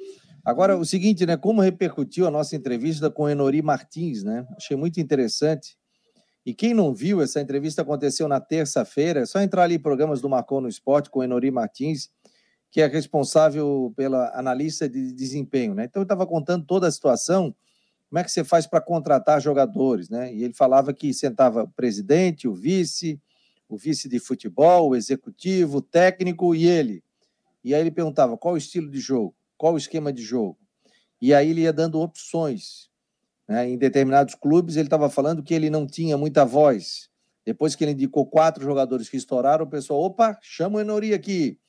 [0.45, 1.37] agora o seguinte, né?
[1.37, 4.47] Como repercutiu a nossa entrevista com Enori Martins, né?
[4.57, 5.77] Achei muito interessante.
[6.45, 9.21] E quem não viu, essa entrevista aconteceu na terça-feira.
[9.21, 12.11] É só entrar ali em programas do Marcou no Esporte com Enori Martins
[12.73, 15.85] que é responsável pela analista de desempenho, né?
[15.85, 17.55] Então eu estava contando toda a situação,
[18.09, 20.35] como é que você faz para contratar jogadores, né?
[20.35, 23.21] E ele falava que sentava o presidente, o vice,
[23.69, 27.05] o vice de futebol, o executivo, o técnico e ele.
[27.63, 30.59] E aí ele perguntava qual o estilo de jogo, qual o esquema de jogo.
[31.21, 32.91] E aí ele ia dando opções.
[33.49, 33.71] Né?
[33.71, 37.09] Em determinados clubes ele estava falando que ele não tinha muita voz.
[37.47, 41.61] Depois que ele indicou quatro jogadores que estouraram, o pessoal, opa, chama o Enori aqui.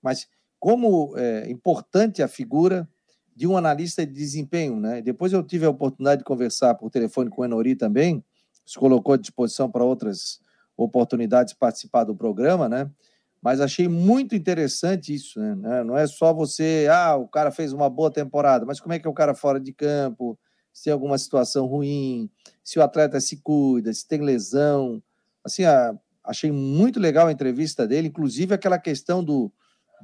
[0.00, 0.28] Mas
[0.60, 2.88] como é importante a figura
[3.34, 4.78] de um analista de desempenho.
[4.78, 5.02] Né?
[5.02, 8.24] Depois eu tive a oportunidade de conversar por telefone com o Enori também,
[8.64, 10.38] se colocou à disposição para outras
[10.76, 12.88] oportunidades de participar do programa, né?
[13.42, 15.82] Mas achei muito interessante isso, né?
[15.82, 19.06] Não é só você, ah, o cara fez uma boa temporada, mas como é que
[19.06, 20.38] é o cara fora de campo?
[20.72, 22.30] Se tem alguma situação ruim,
[22.62, 25.02] se o atleta se cuida, se tem lesão.
[25.44, 25.64] Assim,
[26.22, 29.52] achei muito legal a entrevista dele, inclusive aquela questão do,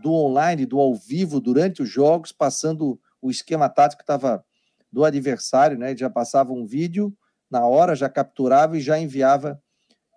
[0.02, 4.44] do online, do ao vivo durante os jogos, passando o esquema tático que estava
[4.90, 5.90] do adversário, né?
[5.90, 7.16] Ele já passava um vídeo
[7.48, 9.62] na hora, já capturava e já enviava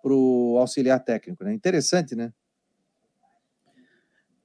[0.02, 1.54] para o auxiliar técnico, né?
[1.54, 2.32] Interessante, né?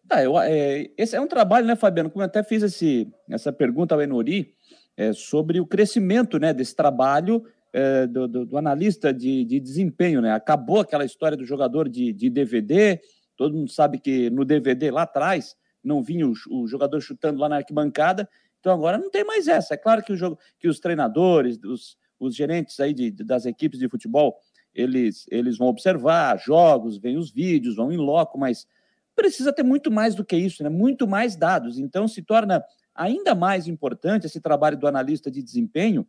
[0.07, 2.09] Tá, eu, é, esse é um trabalho, né, Fabiano?
[2.09, 4.53] Como eu até fiz esse, essa pergunta ao Enori
[4.95, 7.43] é, sobre o crescimento né, desse trabalho
[7.73, 10.31] é, do, do, do, analista de, de, desempenho, né?
[10.31, 13.01] Acabou aquela história do jogador de, de DVD,
[13.37, 17.47] Todo mundo sabe que no DVD lá atrás não vinha o, o jogador chutando lá
[17.47, 18.27] na arquibancada.
[18.59, 19.75] Então agora não tem mais essa.
[19.75, 23.79] É claro que, o jogo, que os treinadores, os, os gerentes aí de, das equipes
[23.79, 24.35] de futebol,
[24.73, 28.67] eles, eles vão observar jogos, veem os vídeos, vão em loco, mas
[29.17, 30.69] precisa ter muito mais do que isso, né?
[30.69, 31.79] muito mais dados.
[31.79, 32.63] Então se torna
[32.93, 36.07] ainda mais importante esse trabalho do analista de desempenho.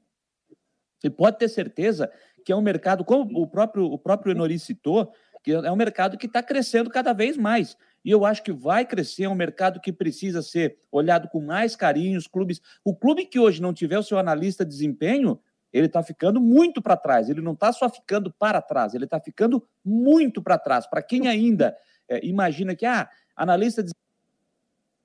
[1.03, 2.11] E pode ter certeza
[2.45, 6.19] que é um mercado, como o próprio, o próprio Enori citou, que é um mercado
[6.19, 7.77] que está crescendo cada vez mais.
[8.05, 11.75] E eu acho que vai crescer, é um mercado que precisa ser olhado com mais
[11.75, 12.19] carinho.
[12.19, 15.41] Os clubes, o clube que hoje não tiver o seu analista de desempenho,
[15.73, 17.29] ele está ficando muito para trás.
[17.29, 20.87] Ele não está só ficando para trás, ele está ficando muito para trás.
[20.87, 21.77] Para quem ainda
[22.09, 23.93] é, imagina que ah, analista de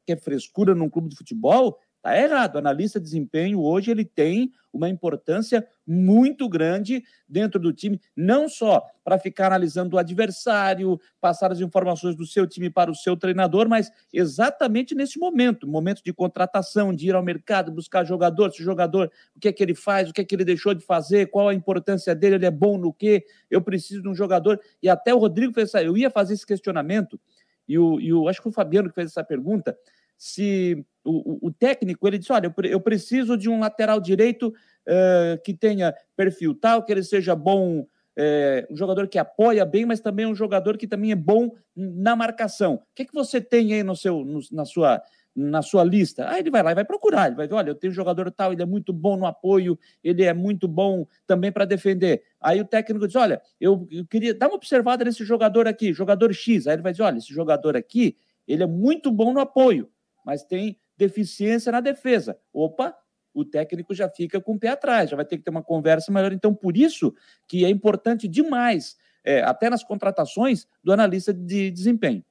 [0.06, 2.56] que é frescura num clube de futebol, Está errado.
[2.56, 8.50] O analista de desempenho hoje ele tem uma importância muito grande dentro do time, não
[8.50, 13.16] só para ficar analisando o adversário, passar as informações do seu time para o seu
[13.16, 18.62] treinador, mas exatamente nesse momento, momento de contratação, de ir ao mercado, buscar jogador, se
[18.62, 21.28] jogador, o que é que ele faz, o que é que ele deixou de fazer,
[21.28, 24.60] qual a importância dele, ele é bom no quê, eu preciso de um jogador.
[24.82, 27.18] E até o Rodrigo fez essa, eu ia fazer esse questionamento,
[27.66, 29.78] e o, e o acho que o Fabiano que fez essa pergunta,
[30.24, 35.54] se o, o, técnico ele disse: olha, eu, preciso de um lateral direito uh, que
[35.54, 40.26] tenha perfil tal, que ele seja bom, uh, um jogador que apoia bem, mas também
[40.26, 42.76] um jogador que também é bom na marcação.
[42.76, 45.02] O que, é que você tem aí no seu, no, na, sua,
[45.36, 46.30] na sua lista?
[46.30, 48.32] Aí ele vai lá e vai procurar, ele vai ver: olha, eu tenho um jogador
[48.32, 52.24] tal, ele é muito bom no apoio, ele é muito bom também para defender.
[52.40, 56.34] Aí o técnico diz: olha, eu, eu queria dar uma observada nesse jogador aqui, jogador
[56.34, 56.66] X.
[56.66, 58.16] Aí ele vai dizer: olha, esse jogador aqui,
[58.48, 59.90] ele é muito bom no apoio,
[60.26, 62.38] mas tem deficiência na defesa.
[62.52, 62.96] Opa,
[63.34, 66.12] o técnico já fica com o pé atrás, já vai ter que ter uma conversa
[66.12, 66.32] melhor.
[66.32, 67.14] Então, por isso
[67.48, 72.24] que é importante demais, é, até nas contratações, do analista de desempenho.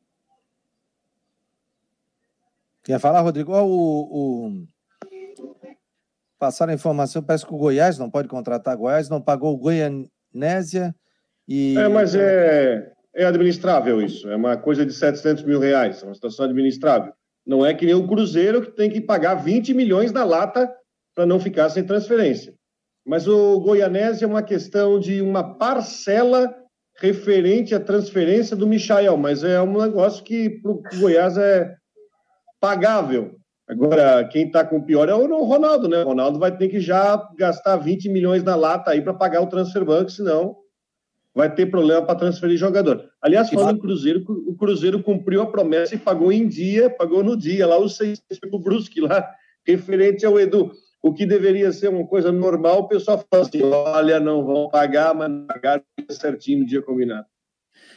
[2.84, 3.53] Quer falar, Rodrigo?
[3.53, 4.66] o, o...
[6.38, 10.93] Passaram a informação, parece que o Goiás não pode contratar Goiás, não pagou o Goianésia
[11.47, 11.76] e...
[11.78, 16.14] É, mas é, é administrável isso, é uma coisa de 700 mil reais, é uma
[16.14, 17.12] situação administrável.
[17.47, 20.72] Não é que nem o Cruzeiro que tem que pagar 20 milhões na lata
[21.14, 22.55] para não ficar sem transferência.
[23.05, 26.55] Mas o Goianese é uma questão de uma parcela
[26.99, 31.74] referente à transferência do Michael, mas é um negócio que para o Goiás é
[32.61, 33.36] pagável.
[33.68, 36.03] Agora, quem está com o pior é o Ronaldo, né?
[36.03, 39.47] O Ronaldo vai ter que já gastar 20 milhões na lata aí para pagar o
[39.47, 40.55] transfer banco, senão
[41.35, 43.09] vai ter problema para transferir jogador.
[43.20, 47.37] Aliás, falando em Cruzeiro, o Cruzeiro cumpriu a promessa e pagou em dia, pagou no
[47.37, 49.28] dia, lá os seis o Brusque lá,
[49.66, 50.72] referente ao Edu.
[51.03, 55.14] O que deveria ser uma coisa normal, o pessoal fala assim: olha, não vão pagar,
[55.14, 57.26] mas pagaram certinho no dia combinado.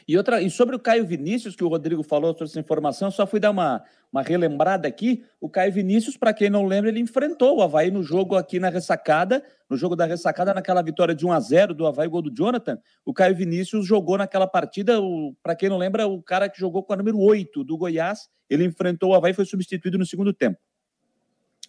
[0.07, 3.27] E outra, e sobre o Caio Vinícius, que o Rodrigo falou sobre essa informação, só
[3.27, 3.83] fui dar uma,
[4.15, 5.25] uma relembrada aqui.
[5.41, 8.69] O Caio Vinícius, para quem não lembra, ele enfrentou o Havaí no jogo aqui na
[8.69, 12.33] ressacada, no jogo da ressacada, naquela vitória de 1 a 0 do Havaí, gol do
[12.33, 12.79] Jonathan.
[13.03, 14.97] O Caio Vinícius jogou naquela partida,
[15.43, 18.63] para quem não lembra, o cara que jogou com a número 8 do Goiás, ele
[18.63, 20.57] enfrentou o Havaí e foi substituído no segundo tempo.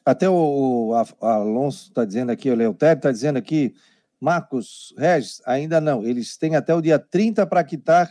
[0.04, 3.74] Até o, Alonso está dizendo aqui, o Leotério está dizendo aqui,
[4.20, 6.04] Marcos Regis, ainda não.
[6.04, 8.08] Eles têm até o dia 30 para quitar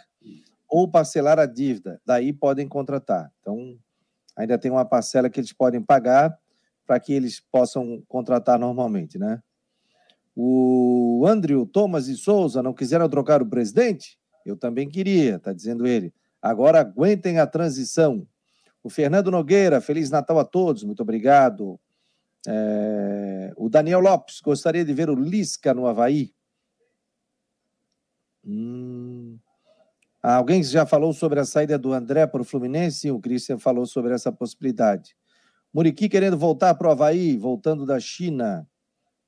[0.68, 3.32] ou parcelar a dívida, daí podem contratar.
[3.40, 3.78] Então,
[4.36, 6.38] ainda tem uma parcela que eles podem pagar
[6.86, 9.42] para que eles possam contratar normalmente, né?
[10.36, 14.20] O Andrew Thomas e Souza não quiseram trocar o presidente?
[14.46, 16.14] Eu também queria, está dizendo ele.
[16.42, 18.28] Agora aguentem a transição.
[18.84, 21.80] O Fernando Nogueira, Feliz Natal a todos, muito obrigado.
[22.48, 23.52] É...
[23.58, 26.34] O Daniel Lopes, gostaria de ver o Lisca no Havaí.
[28.46, 29.35] Hum...
[30.34, 33.12] Alguém já falou sobre a saída do André para o Fluminense?
[33.12, 35.16] O Christian falou sobre essa possibilidade.
[35.72, 38.66] Muriqui querendo voltar para o Havaí, voltando da China.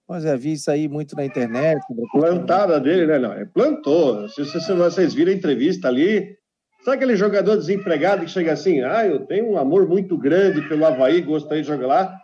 [0.09, 1.79] Mas é, vi isso aí muito na internet.
[2.11, 3.19] Plantada dele, né?
[3.19, 4.27] Não, é plantou.
[4.29, 6.35] Se, se, se vocês viram a entrevista ali,
[6.83, 10.83] sabe aquele jogador desempregado que chega assim, ah, eu tenho um amor muito grande pelo
[10.83, 12.19] Havaí, gostaria de jogar lá.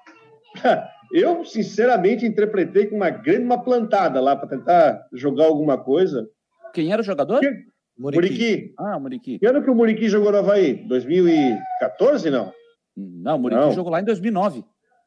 [1.13, 6.27] Eu, sinceramente, interpretei com uma grande uma plantada lá para tentar jogar alguma coisa.
[6.73, 7.39] Quem era o jogador?
[7.39, 7.71] Que...
[7.97, 8.21] Muriqui.
[8.21, 8.73] Muriqui.
[8.77, 9.39] Ah, Muriqui.
[9.39, 10.75] Que ano que o Muriqui jogou no Havaí?
[10.87, 12.51] 2014, não?
[12.95, 13.71] Não, o Muriqui não.
[13.71, 14.63] jogou lá em 2009.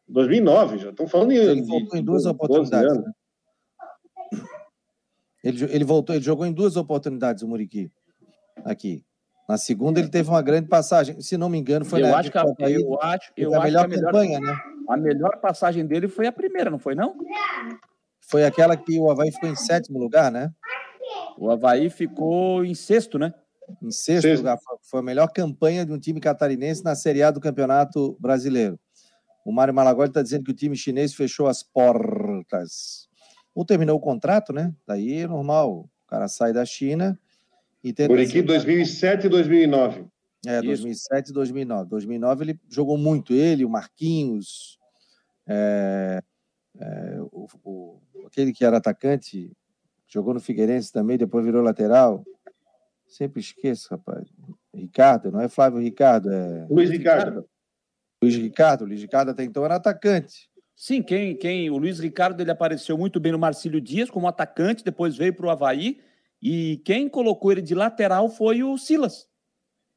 [0.08, 1.36] 2009, já estão falando em...
[1.36, 2.96] Ele voltou em duas oportunidades.
[2.96, 3.12] Né?
[5.42, 7.90] Ele, ele voltou, ele jogou em duas oportunidades, o Muriqui,
[8.64, 9.04] aqui.
[9.48, 12.32] Na segunda ele teve uma grande passagem, se não me engano, foi eu na acho
[12.32, 14.52] que a, eu acho, eu a acho melhor, a melhor campanha, né?
[14.88, 17.14] A melhor passagem dele foi a primeira, não foi não?
[18.28, 20.50] Foi aquela que o Havaí ficou em sétimo lugar, né?
[21.38, 23.34] O Havaí ficou em sexto, né?
[23.82, 24.38] Em sexto, sexto.
[24.38, 24.58] lugar.
[24.82, 28.78] Foi a melhor campanha de um time catarinense na Série A do Campeonato Brasileiro.
[29.44, 33.08] O Mário Malagoli está dizendo que o time chinês fechou as portas.
[33.54, 34.74] Ou terminou o contrato, né?
[34.86, 35.88] Daí é normal.
[36.04, 37.18] O cara sai da China
[37.82, 38.08] e tenta.
[38.08, 40.06] Por aqui, 2007 e 2009.
[40.46, 40.66] É, Isso.
[40.66, 41.88] 2007 e 2009.
[41.88, 44.78] 2009 ele jogou muito, ele, o Marquinhos,
[45.46, 46.22] é,
[46.78, 49.50] é, o, o, aquele que era atacante,
[50.16, 52.24] Jogou no Figueirense também, depois virou lateral.
[53.06, 54.26] Sempre esqueço, rapaz.
[54.74, 56.66] Ricardo, não é Flávio Ricardo, é.
[56.70, 57.46] Luiz Ricardo.
[58.22, 58.86] Luiz Ricardo.
[58.86, 60.48] Luiz Ricardo até então era atacante.
[60.74, 64.82] Sim, quem, quem o Luiz Ricardo ele apareceu muito bem no Marcílio Dias como atacante,
[64.82, 66.00] depois veio para o Havaí.
[66.40, 69.28] E quem colocou ele de lateral foi o Silas.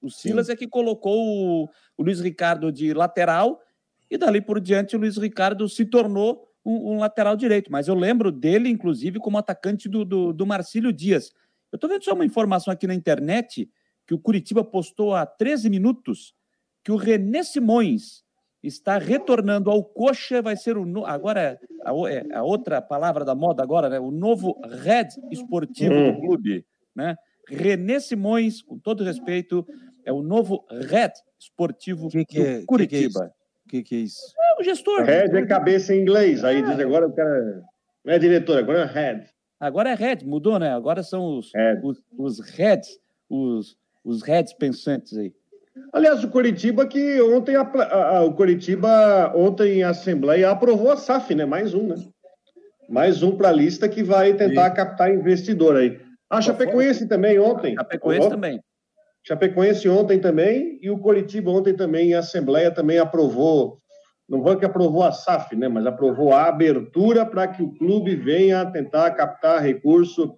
[0.01, 0.51] O Silas Sim.
[0.51, 3.61] é que colocou o, o Luiz Ricardo de lateral,
[4.11, 7.95] e dali por diante o Luiz Ricardo se tornou um, um, lateral direito, mas eu
[7.95, 11.31] lembro dele, inclusive, como atacante do, do, do Marcílio Dias.
[11.71, 13.69] Eu estou vendo só uma informação aqui na internet
[14.05, 16.33] que o Curitiba postou há 13 minutos
[16.83, 18.23] que o René Simões
[18.61, 21.05] está retornando ao Coxa, vai ser o no...
[21.05, 23.99] agora a, é, a, outra palavra da moda agora, né?
[23.99, 26.21] O novo Red Esportivo do hum.
[26.21, 26.65] clube,
[26.95, 27.15] né?
[27.47, 29.65] René Simões, com todo respeito,
[30.05, 33.33] é o novo Red Esportivo que que é, do Curitiba.
[33.67, 34.33] Que o que, que é isso?
[34.59, 35.03] É o gestor.
[35.03, 36.43] Head é cabeça em inglês.
[36.43, 37.63] Aí diz agora o cara.
[38.03, 39.25] Não é diretor, agora é head.
[39.59, 40.73] Agora é head, mudou, né?
[40.73, 41.81] Agora são os, head.
[41.83, 42.99] os, os heads,
[43.29, 45.33] os, os heads pensantes aí.
[45.93, 51.33] Aliás, o Coritiba que ontem a, a, o Coritiba ontem a Assembleia aprovou a SAF,
[51.33, 51.45] né?
[51.45, 51.95] Mais um, né?
[52.89, 55.99] Mais um para a lista que vai tentar captar investidor aí.
[56.29, 57.75] A Chapecoense também ontem.
[57.75, 58.59] Chapecoense também.
[59.23, 63.79] Chapecoense ontem também e o Coritiba ontem também, a Assembleia também aprovou
[64.29, 68.15] não foi que aprovou a SAF, né, mas aprovou a abertura para que o clube
[68.15, 70.35] venha tentar captar recurso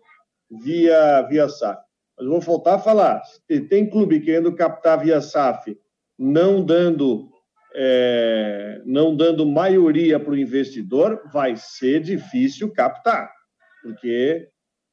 [0.49, 1.81] via, via SAF.
[2.17, 3.21] Mas vou voltar a falar,
[3.69, 5.77] tem clube querendo captar via SAF,
[6.17, 7.29] não dando
[7.73, 13.31] é, não dando maioria para o investidor, vai ser difícil captar,
[13.81, 14.47] porque,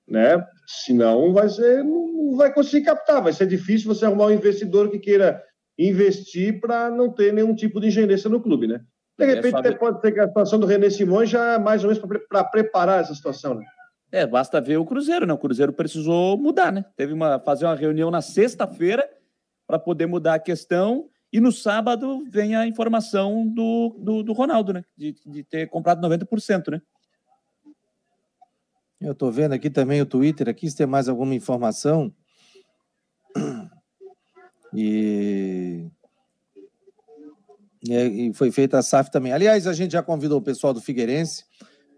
[0.07, 4.91] né, senão vai ser, não vai conseguir captar, vai ser difícil você arrumar um investidor
[4.91, 5.43] que queira
[5.79, 8.81] investir para não ter nenhum tipo de ingerência no clube, né?
[9.19, 11.91] De é, repente, pode ser que a situação do René Simões já é mais ou
[11.91, 13.65] menos para preparar essa situação, né?
[14.11, 15.33] É, basta ver o Cruzeiro, né?
[15.33, 16.85] O Cruzeiro precisou mudar, né?
[16.97, 19.09] Teve uma fazer uma reunião na sexta-feira
[19.67, 24.73] para poder mudar a questão e no sábado vem a informação do, do, do Ronaldo,
[24.73, 24.85] né?
[24.97, 26.81] De, de ter comprado 90%, né?
[29.01, 32.13] Eu estou vendo aqui também o Twitter, aqui se tem mais alguma informação.
[34.75, 35.87] E,
[37.83, 39.33] e foi feita a SAF também.
[39.33, 41.45] Aliás, a gente já convidou o pessoal do Figueirense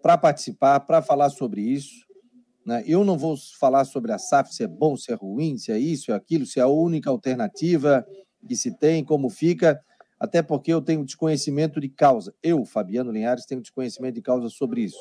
[0.03, 2.07] para participar, para falar sobre isso.
[2.65, 2.83] Né?
[2.87, 5.79] Eu não vou falar sobre a SAF, se é bom, se é ruim, se é
[5.79, 8.07] isso, é aquilo, se é a única alternativa
[8.47, 9.81] que se tem, como fica,
[10.19, 12.35] até porque eu tenho desconhecimento de causa.
[12.43, 14.99] Eu, Fabiano Linhares, tenho desconhecimento de causa sobre isso.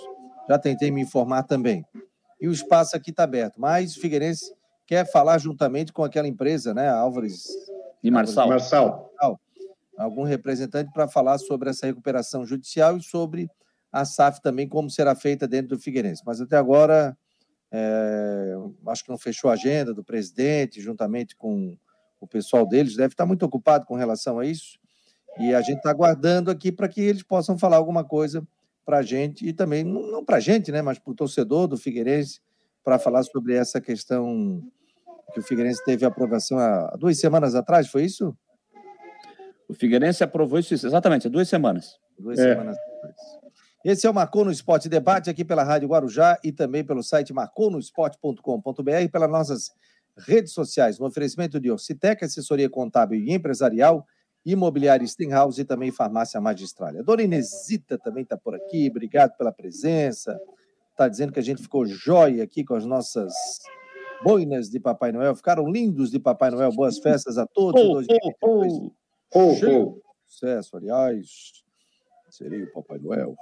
[0.50, 1.86] Já tentei me informar também.
[2.40, 3.60] E o espaço aqui está aberto.
[3.60, 4.54] Mas o Figueirense
[4.90, 7.48] quer falar juntamente com aquela empresa, né, Álvares
[8.04, 8.50] e Marçal.
[8.50, 9.14] Marçal.
[9.96, 13.48] Algum representante para falar sobre essa recuperação judicial e sobre
[13.92, 16.24] a SAF também, como será feita dentro do Figueirense.
[16.26, 17.16] Mas até agora,
[17.72, 18.56] é,
[18.88, 21.78] acho que não fechou a agenda do presidente, juntamente com
[22.20, 24.80] o pessoal deles, deve estar muito ocupado com relação a isso.
[25.38, 28.42] E a gente está aguardando aqui para que eles possam falar alguma coisa
[28.84, 31.78] para a gente, e também, não para a gente, né, mas para o torcedor do
[31.78, 32.42] Figueirense,
[32.84, 34.64] para falar sobre essa questão
[35.34, 38.36] que o Figueirense teve aprovação há duas semanas atrás, foi isso?
[39.68, 41.98] O Figueirense aprovou isso exatamente há duas semanas.
[42.18, 42.54] Duas é.
[42.54, 43.40] semanas atrás.
[43.86, 47.32] Esse é o Marcou no Esporte Debate aqui pela Rádio Guarujá e também pelo site
[47.32, 49.72] marconosport.com.br pelas nossas
[50.18, 54.06] redes sociais, no oferecimento de Orcitec, assessoria contábil e empresarial,
[54.46, 57.00] imobiliária Stenhouse e também farmácia magistralha.
[57.00, 60.38] A dona Inesita também está por aqui, obrigado pela presença.
[60.92, 63.34] Está dizendo que a gente ficou jóia aqui com as nossas
[64.24, 65.36] boinas de Papai Noel.
[65.36, 66.72] Ficaram lindos de Papai Noel.
[66.72, 68.08] Boas festas a todos.
[68.12, 68.92] Oh, oh,
[69.34, 71.64] oh, oh, Sucesso, aliás.
[72.30, 73.36] Serei o Papai Noel.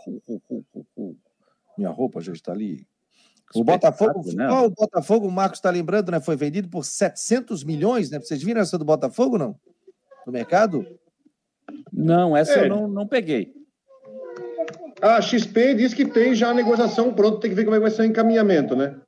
[1.77, 2.87] Minha roupa já está ali.
[3.55, 4.49] O Botafogo, né?
[4.51, 6.19] oh, o Botafogo, o Marcos está lembrando, né?
[6.19, 8.19] Foi vendido por 700 milhões, né?
[8.19, 9.57] Vocês viram essa do Botafogo, não?
[10.25, 10.85] No mercado?
[11.91, 12.65] Não, essa é.
[12.65, 13.53] eu não, não peguei.
[15.01, 17.83] A XP diz que tem já a negociação pronta, tem que ver como é que
[17.83, 18.99] vai ser o encaminhamento, né?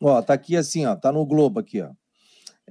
[0.00, 1.90] Ó, tá aqui assim, ó, tá no Globo aqui, ó.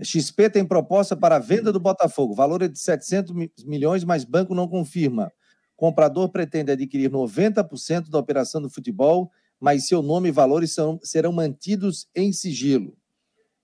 [0.03, 2.35] XP tem proposta para a venda do Botafogo.
[2.35, 3.33] Valor é de 700
[3.65, 5.31] milhões, mas banco não confirma.
[5.75, 11.31] Comprador pretende adquirir 90% da operação do futebol, mas seu nome e valores são, serão
[11.31, 12.97] mantidos em sigilo.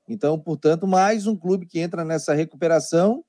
[0.08, 3.24] Então, portanto, mais um clube que entra nessa recuperação.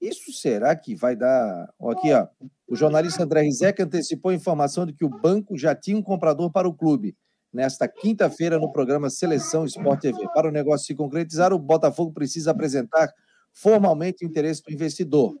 [0.00, 1.72] Isso será que vai dar.
[1.90, 2.26] Aqui, ó.
[2.68, 6.50] O jornalista André Rizek antecipou a informação de que o banco já tinha um comprador
[6.50, 7.16] para o clube
[7.52, 10.18] nesta quinta-feira no programa Seleção Sport TV.
[10.34, 13.12] Para o negócio se concretizar, o Botafogo precisa apresentar
[13.52, 15.36] formalmente o interesse do investidor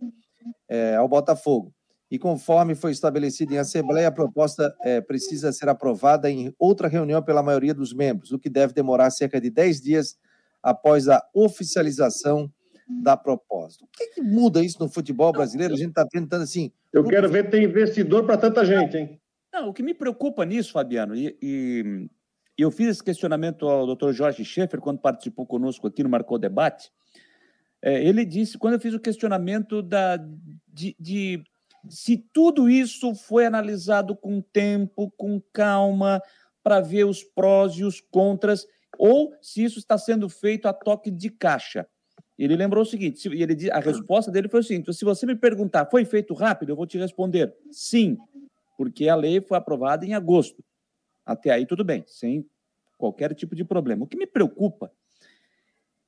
[0.68, 1.72] é, ao Botafogo.
[2.10, 7.22] E conforme foi estabelecido em assembleia, a proposta é, precisa ser aprovada em outra reunião
[7.22, 10.16] pela maioria dos membros, o que deve demorar cerca de 10 dias
[10.62, 12.50] após a oficialização
[13.02, 13.84] da proposta.
[13.84, 15.74] O que, que muda isso no futebol brasileiro?
[15.74, 16.72] A gente está tentando assim.
[16.90, 19.20] Eu quero ver ter investidor para tanta gente, hein?
[19.52, 22.08] Não, o que me preocupa nisso, Fabiano, e, e
[22.56, 24.12] eu fiz esse questionamento ao Dr.
[24.12, 26.90] Jorge Schaefer quando participou conosco aqui no Marcou Debate.
[27.80, 30.16] É, ele disse, quando eu fiz o questionamento da,
[30.66, 31.42] de, de
[31.88, 36.20] se tudo isso foi analisado com tempo, com calma,
[36.62, 38.66] para ver os prós e os contras,
[38.98, 41.86] ou se isso está sendo feito a toque de caixa.
[42.36, 45.88] Ele lembrou o seguinte: ele, a resposta dele foi o seguinte: se você me perguntar,
[45.90, 46.70] foi feito rápido?
[46.70, 48.16] Eu vou te responder sim
[48.78, 50.64] porque a lei foi aprovada em agosto.
[51.26, 52.48] Até aí tudo bem, sem
[52.96, 54.04] qualquer tipo de problema.
[54.04, 54.92] O que me preocupa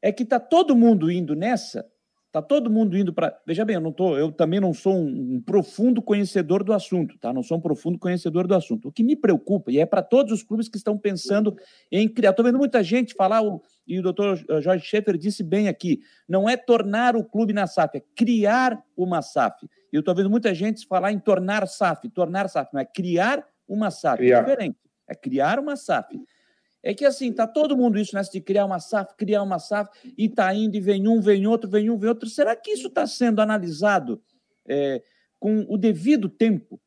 [0.01, 1.85] é que está todo mundo indo nessa,
[2.29, 3.37] está todo mundo indo para.
[3.45, 7.19] Veja bem, eu não tô, eu também não sou um, um, profundo conhecedor do assunto,
[7.19, 7.33] tá?
[7.33, 8.89] Não sou um profundo conhecedor do assunto.
[8.89, 11.57] O que me preocupa, e é para todos os clubes que estão pensando
[11.91, 12.31] em criar.
[12.31, 13.43] Estou vendo muita gente falar,
[13.87, 17.99] e o doutor Jorge Schaefer disse bem aqui: não é tornar o clube na SAF,
[17.99, 19.67] é criar uma SAF.
[19.93, 23.45] E eu estou vendo muita gente falar em tornar SAF, tornar SAF, não é criar
[23.67, 24.23] uma SAF.
[24.23, 24.39] É criar.
[24.39, 24.79] É diferente.
[25.09, 26.21] É criar uma SAF.
[26.83, 29.91] É que assim, tá todo mundo isso nessa de criar uma SAF, criar uma SAF,
[30.17, 32.29] e tá indo, e vem um, vem outro, vem um, vem outro.
[32.29, 34.23] Será que isso está sendo analisado
[34.67, 35.03] é,
[35.39, 36.81] com o devido tempo,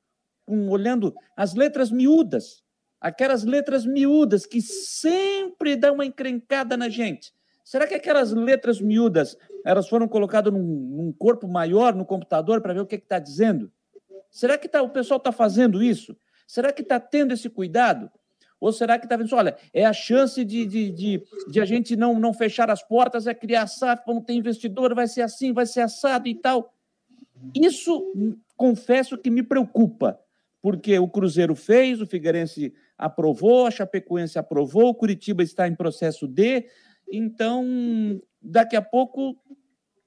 [0.46, 2.63] com, olhando as letras miúdas,
[3.04, 7.34] aquelas letras miúdas que sempre dão uma encrencada na gente.
[7.62, 12.74] Será que aquelas letras miúdas elas foram colocadas num, num corpo maior no computador para
[12.74, 13.70] ver o que está dizendo?
[14.32, 16.16] Será que tá, o pessoal está fazendo isso?
[16.48, 18.10] Será que está tendo esse cuidado?
[18.58, 21.98] Ou será que está vendo, olha, é a chance de, de, de, de, a gente
[21.98, 25.66] não, não fechar as portas, é criar SAF, vamos ter investidor, vai ser assim, vai
[25.66, 26.74] ser assado e tal.
[27.54, 28.02] Isso,
[28.56, 30.18] confesso que me preocupa,
[30.62, 36.28] porque o Cruzeiro fez, o Figueirense aprovou, a Chapecoense aprovou, o Curitiba está em processo
[36.28, 36.66] de,
[37.12, 39.36] então daqui a pouco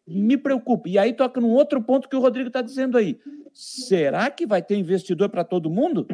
[0.06, 0.88] me preocupa.
[0.88, 3.18] E aí toca num outro ponto que o Rodrigo está dizendo aí.
[3.52, 6.06] Será que vai ter investidor para todo mundo?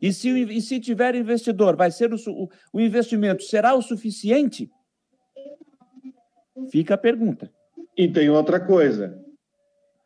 [0.00, 4.70] E se, e se tiver investidor, vai ser o, o investimento será o suficiente?
[6.70, 7.50] Fica a pergunta.
[7.96, 9.18] E tem outra coisa.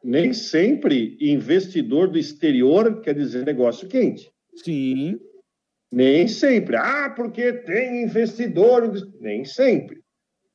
[0.02, 4.30] Nem sempre investidor do exterior quer dizer negócio quente.
[4.56, 5.18] Sim.
[5.94, 6.76] Nem sempre.
[6.76, 8.92] Ah, porque tem investidor.
[9.20, 10.00] Nem sempre.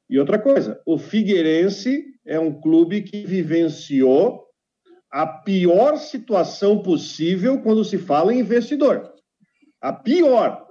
[0.10, 4.46] E outra coisa, o Figueirense é um clube que vivenciou
[5.12, 9.14] a pior situação possível quando se fala em investidor
[9.82, 10.68] a pior,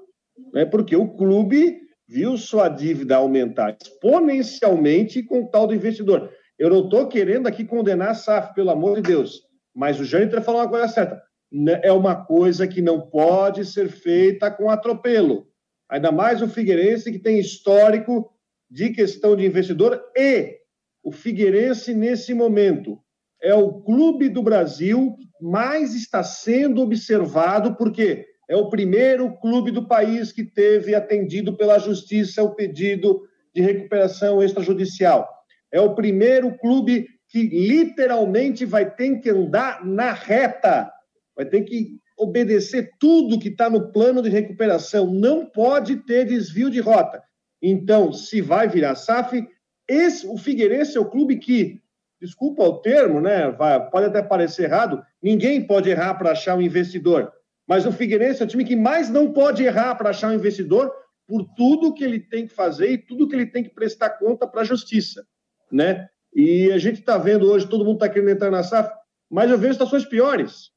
[0.53, 0.65] né?
[0.65, 6.31] porque o clube viu sua dívida aumentar exponencialmente com o tal do investidor.
[6.59, 9.43] Eu não estou querendo aqui condenar a SAF, pelo amor de Deus,
[9.75, 11.23] mas o Jâniter falou uma coisa certa.
[11.51, 15.47] Né, é uma coisa que não pode ser feita com atropelo.
[15.89, 18.31] Ainda mais o Figueirense, que tem histórico
[18.71, 20.59] de questão de investidor, e
[21.03, 22.99] o Figueirense, nesse momento,
[23.43, 29.71] é o clube do Brasil que mais está sendo observado, porque é o primeiro clube
[29.71, 33.23] do país que teve atendido pela justiça o pedido
[33.55, 35.29] de recuperação extrajudicial.
[35.73, 40.91] É o primeiro clube que literalmente vai ter que andar na reta,
[41.39, 45.07] vai ter que obedecer tudo que está no plano de recuperação.
[45.07, 47.23] Não pode ter desvio de rota.
[47.63, 49.47] Então, se vai virar SAF,
[49.89, 51.81] esse, o Figueirense é o clube que,
[52.21, 53.53] desculpa o termo, né?
[53.53, 57.33] Vai, pode até parecer errado, ninguém pode errar para achar um investidor.
[57.69, 60.93] Mas o Figueirense é o time que mais não pode errar para achar um investidor
[61.25, 64.45] por tudo que ele tem que fazer e tudo que ele tem que prestar conta
[64.45, 65.25] para a justiça,
[65.71, 66.09] né?
[66.35, 68.91] E a gente está vendo hoje, todo mundo está querendo entrar na SAF,
[69.31, 70.77] mas eu vejo situações piores.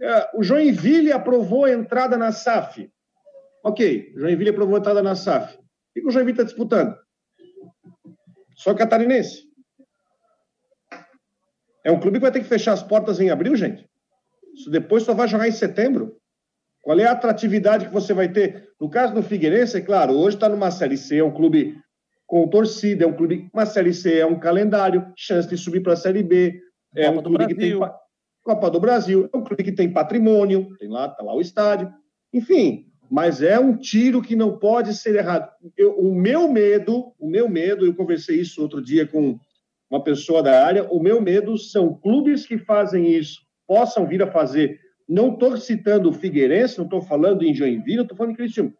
[0.00, 2.90] É, o Joinville aprovou a entrada na SAF.
[3.62, 5.56] Ok, o Joinville aprovou a entrada na SAF.
[5.56, 5.60] O
[5.94, 6.96] que o Joinville está disputando?
[8.56, 9.44] Só catarinense.
[11.84, 13.88] É um clube que vai ter que fechar as portas em abril, gente.
[14.54, 16.16] Isso depois só vai jogar em setembro.
[16.82, 18.70] Qual é a atratividade que você vai ter?
[18.80, 21.78] No caso do Figueirense, é claro, hoje está numa Série C, é um clube
[22.26, 23.50] com torcida, é um clube.
[23.52, 26.60] Uma Série C é um calendário, chance de subir para a Série B.
[26.94, 27.78] É Copa um clube que tem.
[28.54, 31.92] Copa do Brasil, é um clube que tem patrimônio, tem lá, tá lá o estádio.
[32.32, 35.50] Enfim, mas é um tiro que não pode ser errado.
[35.76, 39.38] Eu, o meu medo, o meu medo, eu conversei isso outro dia com
[39.90, 43.40] uma pessoa da área, o meu medo são clubes que fazem isso
[43.70, 44.80] possam vir a fazer.
[45.08, 48.74] Não estou citando o Figueirense, não estou falando em Joinville, estou falando em Cristiano.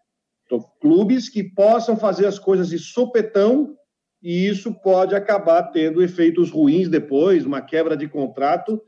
[0.48, 3.76] Tô, clubes que possam fazer as coisas de sopetão
[4.20, 8.82] e isso pode acabar tendo efeitos ruins depois, uma quebra de contrato.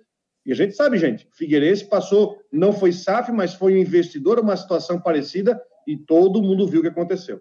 [0.44, 4.56] E a gente sabe, gente, Figueirense passou, não foi SAF, mas foi um investidor, uma
[4.56, 7.40] situação parecida e todo mundo viu o que aconteceu.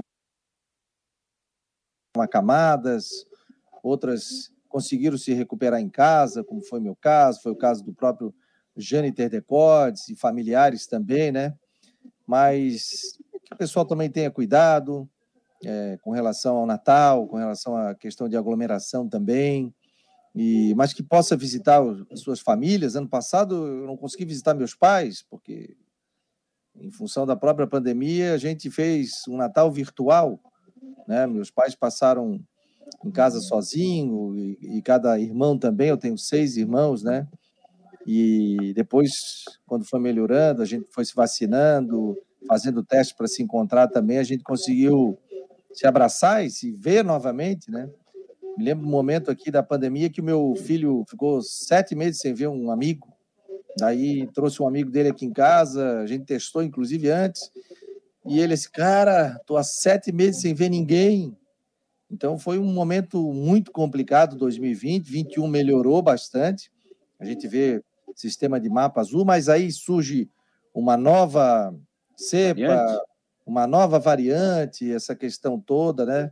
[2.18, 3.26] acamadas,
[3.82, 8.34] outras conseguiram se recuperar em casa, como foi meu caso, foi o caso do próprio
[8.78, 11.54] Jâniter Decodes e familiares também, né?
[12.26, 15.10] Mas que o pessoal também tenha cuidado
[15.66, 19.74] é, com relação ao Natal, com relação à questão de aglomeração também,
[20.34, 22.96] e mas que possa visitar as suas famílias.
[22.96, 25.76] Ano passado eu não consegui visitar meus pais, porque
[26.76, 30.40] em função da própria pandemia, a gente fez um Natal virtual,
[31.08, 31.28] né?
[31.28, 32.40] Meus pais passaram
[33.04, 35.90] em casa sozinho e, e, cada irmão também.
[35.90, 37.28] Eu tenho seis irmãos, né?
[38.06, 42.18] E depois, quando foi melhorando, a gente foi se vacinando,
[42.48, 45.18] fazendo teste para se encontrar também, a gente conseguiu
[45.74, 47.90] se abraçar e se ver novamente, né?
[48.58, 52.34] Me lembro do momento aqui da pandemia que o meu filho ficou sete meses sem
[52.34, 53.08] ver um amigo.
[53.78, 57.52] Daí trouxe um amigo dele aqui em casa, a gente testou inclusive antes,
[58.26, 61.36] e ele disse, cara, tô há sete meses sem ver ninguém.
[62.12, 66.70] Então foi um momento muito complicado 2020, 21 melhorou bastante.
[67.20, 67.82] A gente vê
[68.16, 70.30] sistema de mapa azul, mas aí surge
[70.74, 71.74] uma nova
[72.16, 73.02] cepa, variante.
[73.46, 76.32] uma nova variante, essa questão toda, né?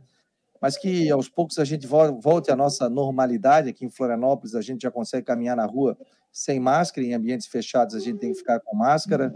[0.60, 3.70] Mas que aos poucos a gente volte à nossa normalidade.
[3.70, 5.96] Aqui em Florianópolis a gente já consegue caminhar na rua
[6.30, 9.34] sem máscara, em ambientes fechados a gente tem que ficar com máscara.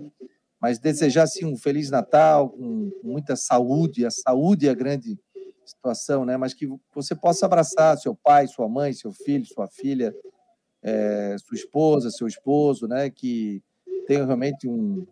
[0.60, 4.04] Mas desejar assim um feliz Natal, com muita saúde.
[4.04, 5.18] A saúde é a grande
[5.64, 6.36] situação, né?
[6.36, 10.14] Mas que você possa abraçar seu pai, sua mãe, seu filho, sua filha,
[10.82, 13.08] é, sua esposa, seu esposo, né?
[13.08, 13.62] Que
[14.06, 15.06] tenham realmente um,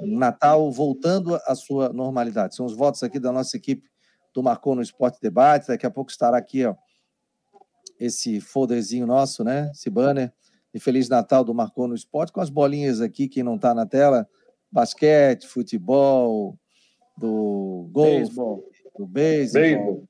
[0.00, 2.54] Natal voltando à sua normalidade.
[2.54, 3.88] São os votos aqui da nossa equipe
[4.34, 5.68] do Marcou no Esporte Debate.
[5.68, 6.74] Daqui a pouco estará aqui, ó,
[7.98, 9.70] esse folderzinho nosso, né?
[9.72, 10.32] Esse banner
[10.74, 13.86] de Feliz Natal do Marcou no Esporte, com as bolinhas aqui, quem não está na
[13.86, 14.28] tela,
[14.70, 16.58] basquete, futebol,
[17.16, 18.34] do golfe,
[18.98, 20.04] do beisebol,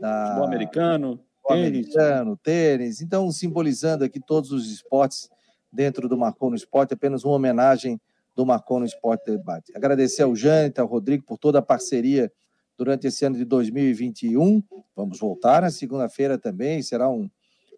[0.00, 0.26] da...
[0.26, 1.64] futebol americano, tênis.
[1.64, 3.00] americano, tênis.
[3.00, 5.30] Então, simbolizando aqui todos os esportes
[5.72, 8.00] dentro do Marcou no Esporte, apenas uma homenagem
[8.34, 9.70] do Marcou no Esporte Debate.
[9.76, 12.32] Agradecer ao Jânita, ao Rodrigo, por toda a parceria
[12.80, 14.62] durante esse ano de 2021.
[14.96, 17.28] Vamos voltar na segunda-feira também, será um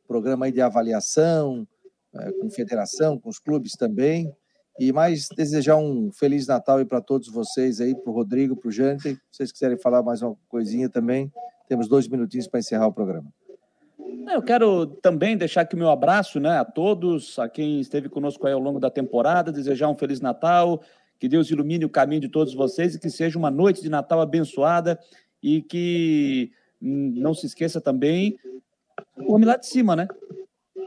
[0.06, 1.66] programa de avaliação,
[2.14, 4.32] é, com federação, com os clubes também.
[4.78, 8.68] E mais desejar um Feliz Natal aí para todos vocês aí, para o Rodrigo, para
[8.68, 9.14] o Jante.
[9.14, 11.32] Se vocês quiserem falar mais uma coisinha também,
[11.66, 13.28] temos dois minutinhos para encerrar o programa.
[14.32, 18.46] Eu quero também deixar aqui o meu abraço né, a todos, a quem esteve conosco
[18.46, 20.80] aí ao longo da temporada, desejar um Feliz Natal,
[21.22, 24.20] que Deus ilumine o caminho de todos vocês e que seja uma noite de Natal
[24.20, 24.98] abençoada
[25.40, 26.50] e que
[26.82, 28.36] hum, não se esqueça também
[29.16, 30.08] o homem lá de cima, né?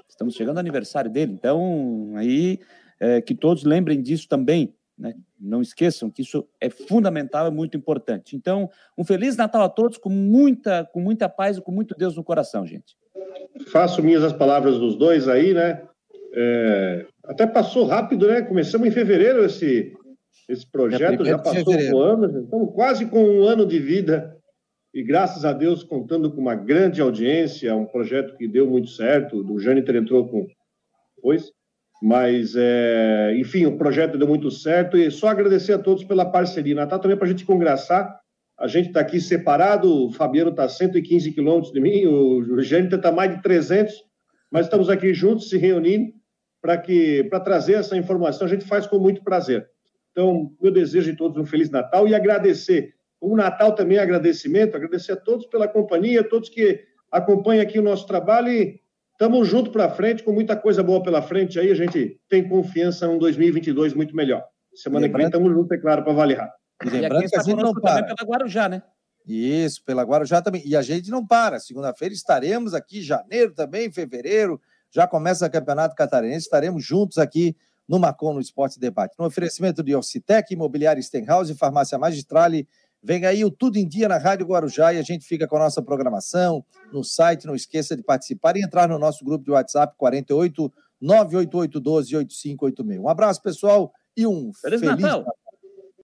[0.09, 2.59] Estamos chegando ao aniversário dele, então aí
[2.99, 4.73] é, que todos lembrem disso também.
[4.99, 5.13] Né?
[5.39, 8.36] Não esqueçam que isso é fundamental, é muito importante.
[8.36, 12.17] Então, um feliz Natal a todos, com muita, com muita paz e com muito Deus
[12.17, 12.97] no coração, gente.
[13.67, 15.81] Faço minhas as palavras dos dois aí, né?
[16.33, 18.41] É, até passou rápido, né?
[18.41, 19.95] Começamos em fevereiro esse,
[20.47, 24.35] esse projeto, já passou um ano, estamos quase com um ano de vida
[24.93, 29.37] e graças a Deus contando com uma grande audiência, um projeto que deu muito certo,
[29.37, 30.47] o Jâniter entrou com
[31.17, 31.51] depois,
[32.01, 36.75] mas, é, enfim, o projeto deu muito certo e só agradecer a todos pela parceria.
[36.75, 38.19] Natal também para a gente congraçar.
[38.57, 42.99] A gente está aqui separado, o Fabiano está a 115 quilômetros de mim, o Jâniter
[42.99, 43.93] está mais de 300,
[44.49, 46.13] mas estamos aqui juntos, se reunindo,
[46.61, 48.47] para que para trazer essa informação.
[48.47, 49.67] A gente faz com muito prazer.
[50.16, 52.93] Então, meu desejo de todos um Feliz Natal e agradecer.
[53.20, 56.80] O Natal também é agradecimento, agradecer a todos pela companhia, todos que
[57.11, 58.80] acompanham aqui o nosso trabalho e
[59.16, 61.72] Estamos juntos para frente, com muita coisa boa pela frente aí.
[61.72, 64.43] A gente tem confiança num 2022 muito melhor.
[64.74, 65.11] Semana lembrando...
[65.11, 66.51] que vem estamos juntos, é claro, para avaliar.
[66.84, 68.03] E lembrando e que a gente não para.
[68.03, 68.84] pela Guarujá, né?
[69.26, 70.61] Isso, pela Guarujá também.
[70.66, 71.61] E a gente não para.
[71.61, 74.59] Segunda-feira estaremos aqui, janeiro também, fevereiro.
[74.91, 76.43] Já começa o Campeonato Catarinense.
[76.43, 77.55] Estaremos juntos aqui
[77.88, 79.15] no Macon no Esporte Debate.
[79.17, 82.67] No oferecimento de Orcitec, Imobiliária Stenhouse, Farmácia Magistrale
[83.05, 85.59] Vem aí o Tudo em Dia na Rádio Guarujá e a gente fica com a
[85.59, 87.45] nossa programação no site.
[87.45, 92.99] Não esqueça de participar e entrar no nosso grupo de WhatsApp 48 988 12 8586.
[92.99, 95.19] Um abraço, pessoal, e um Feliz, feliz Natal.
[95.19, 95.36] Natal.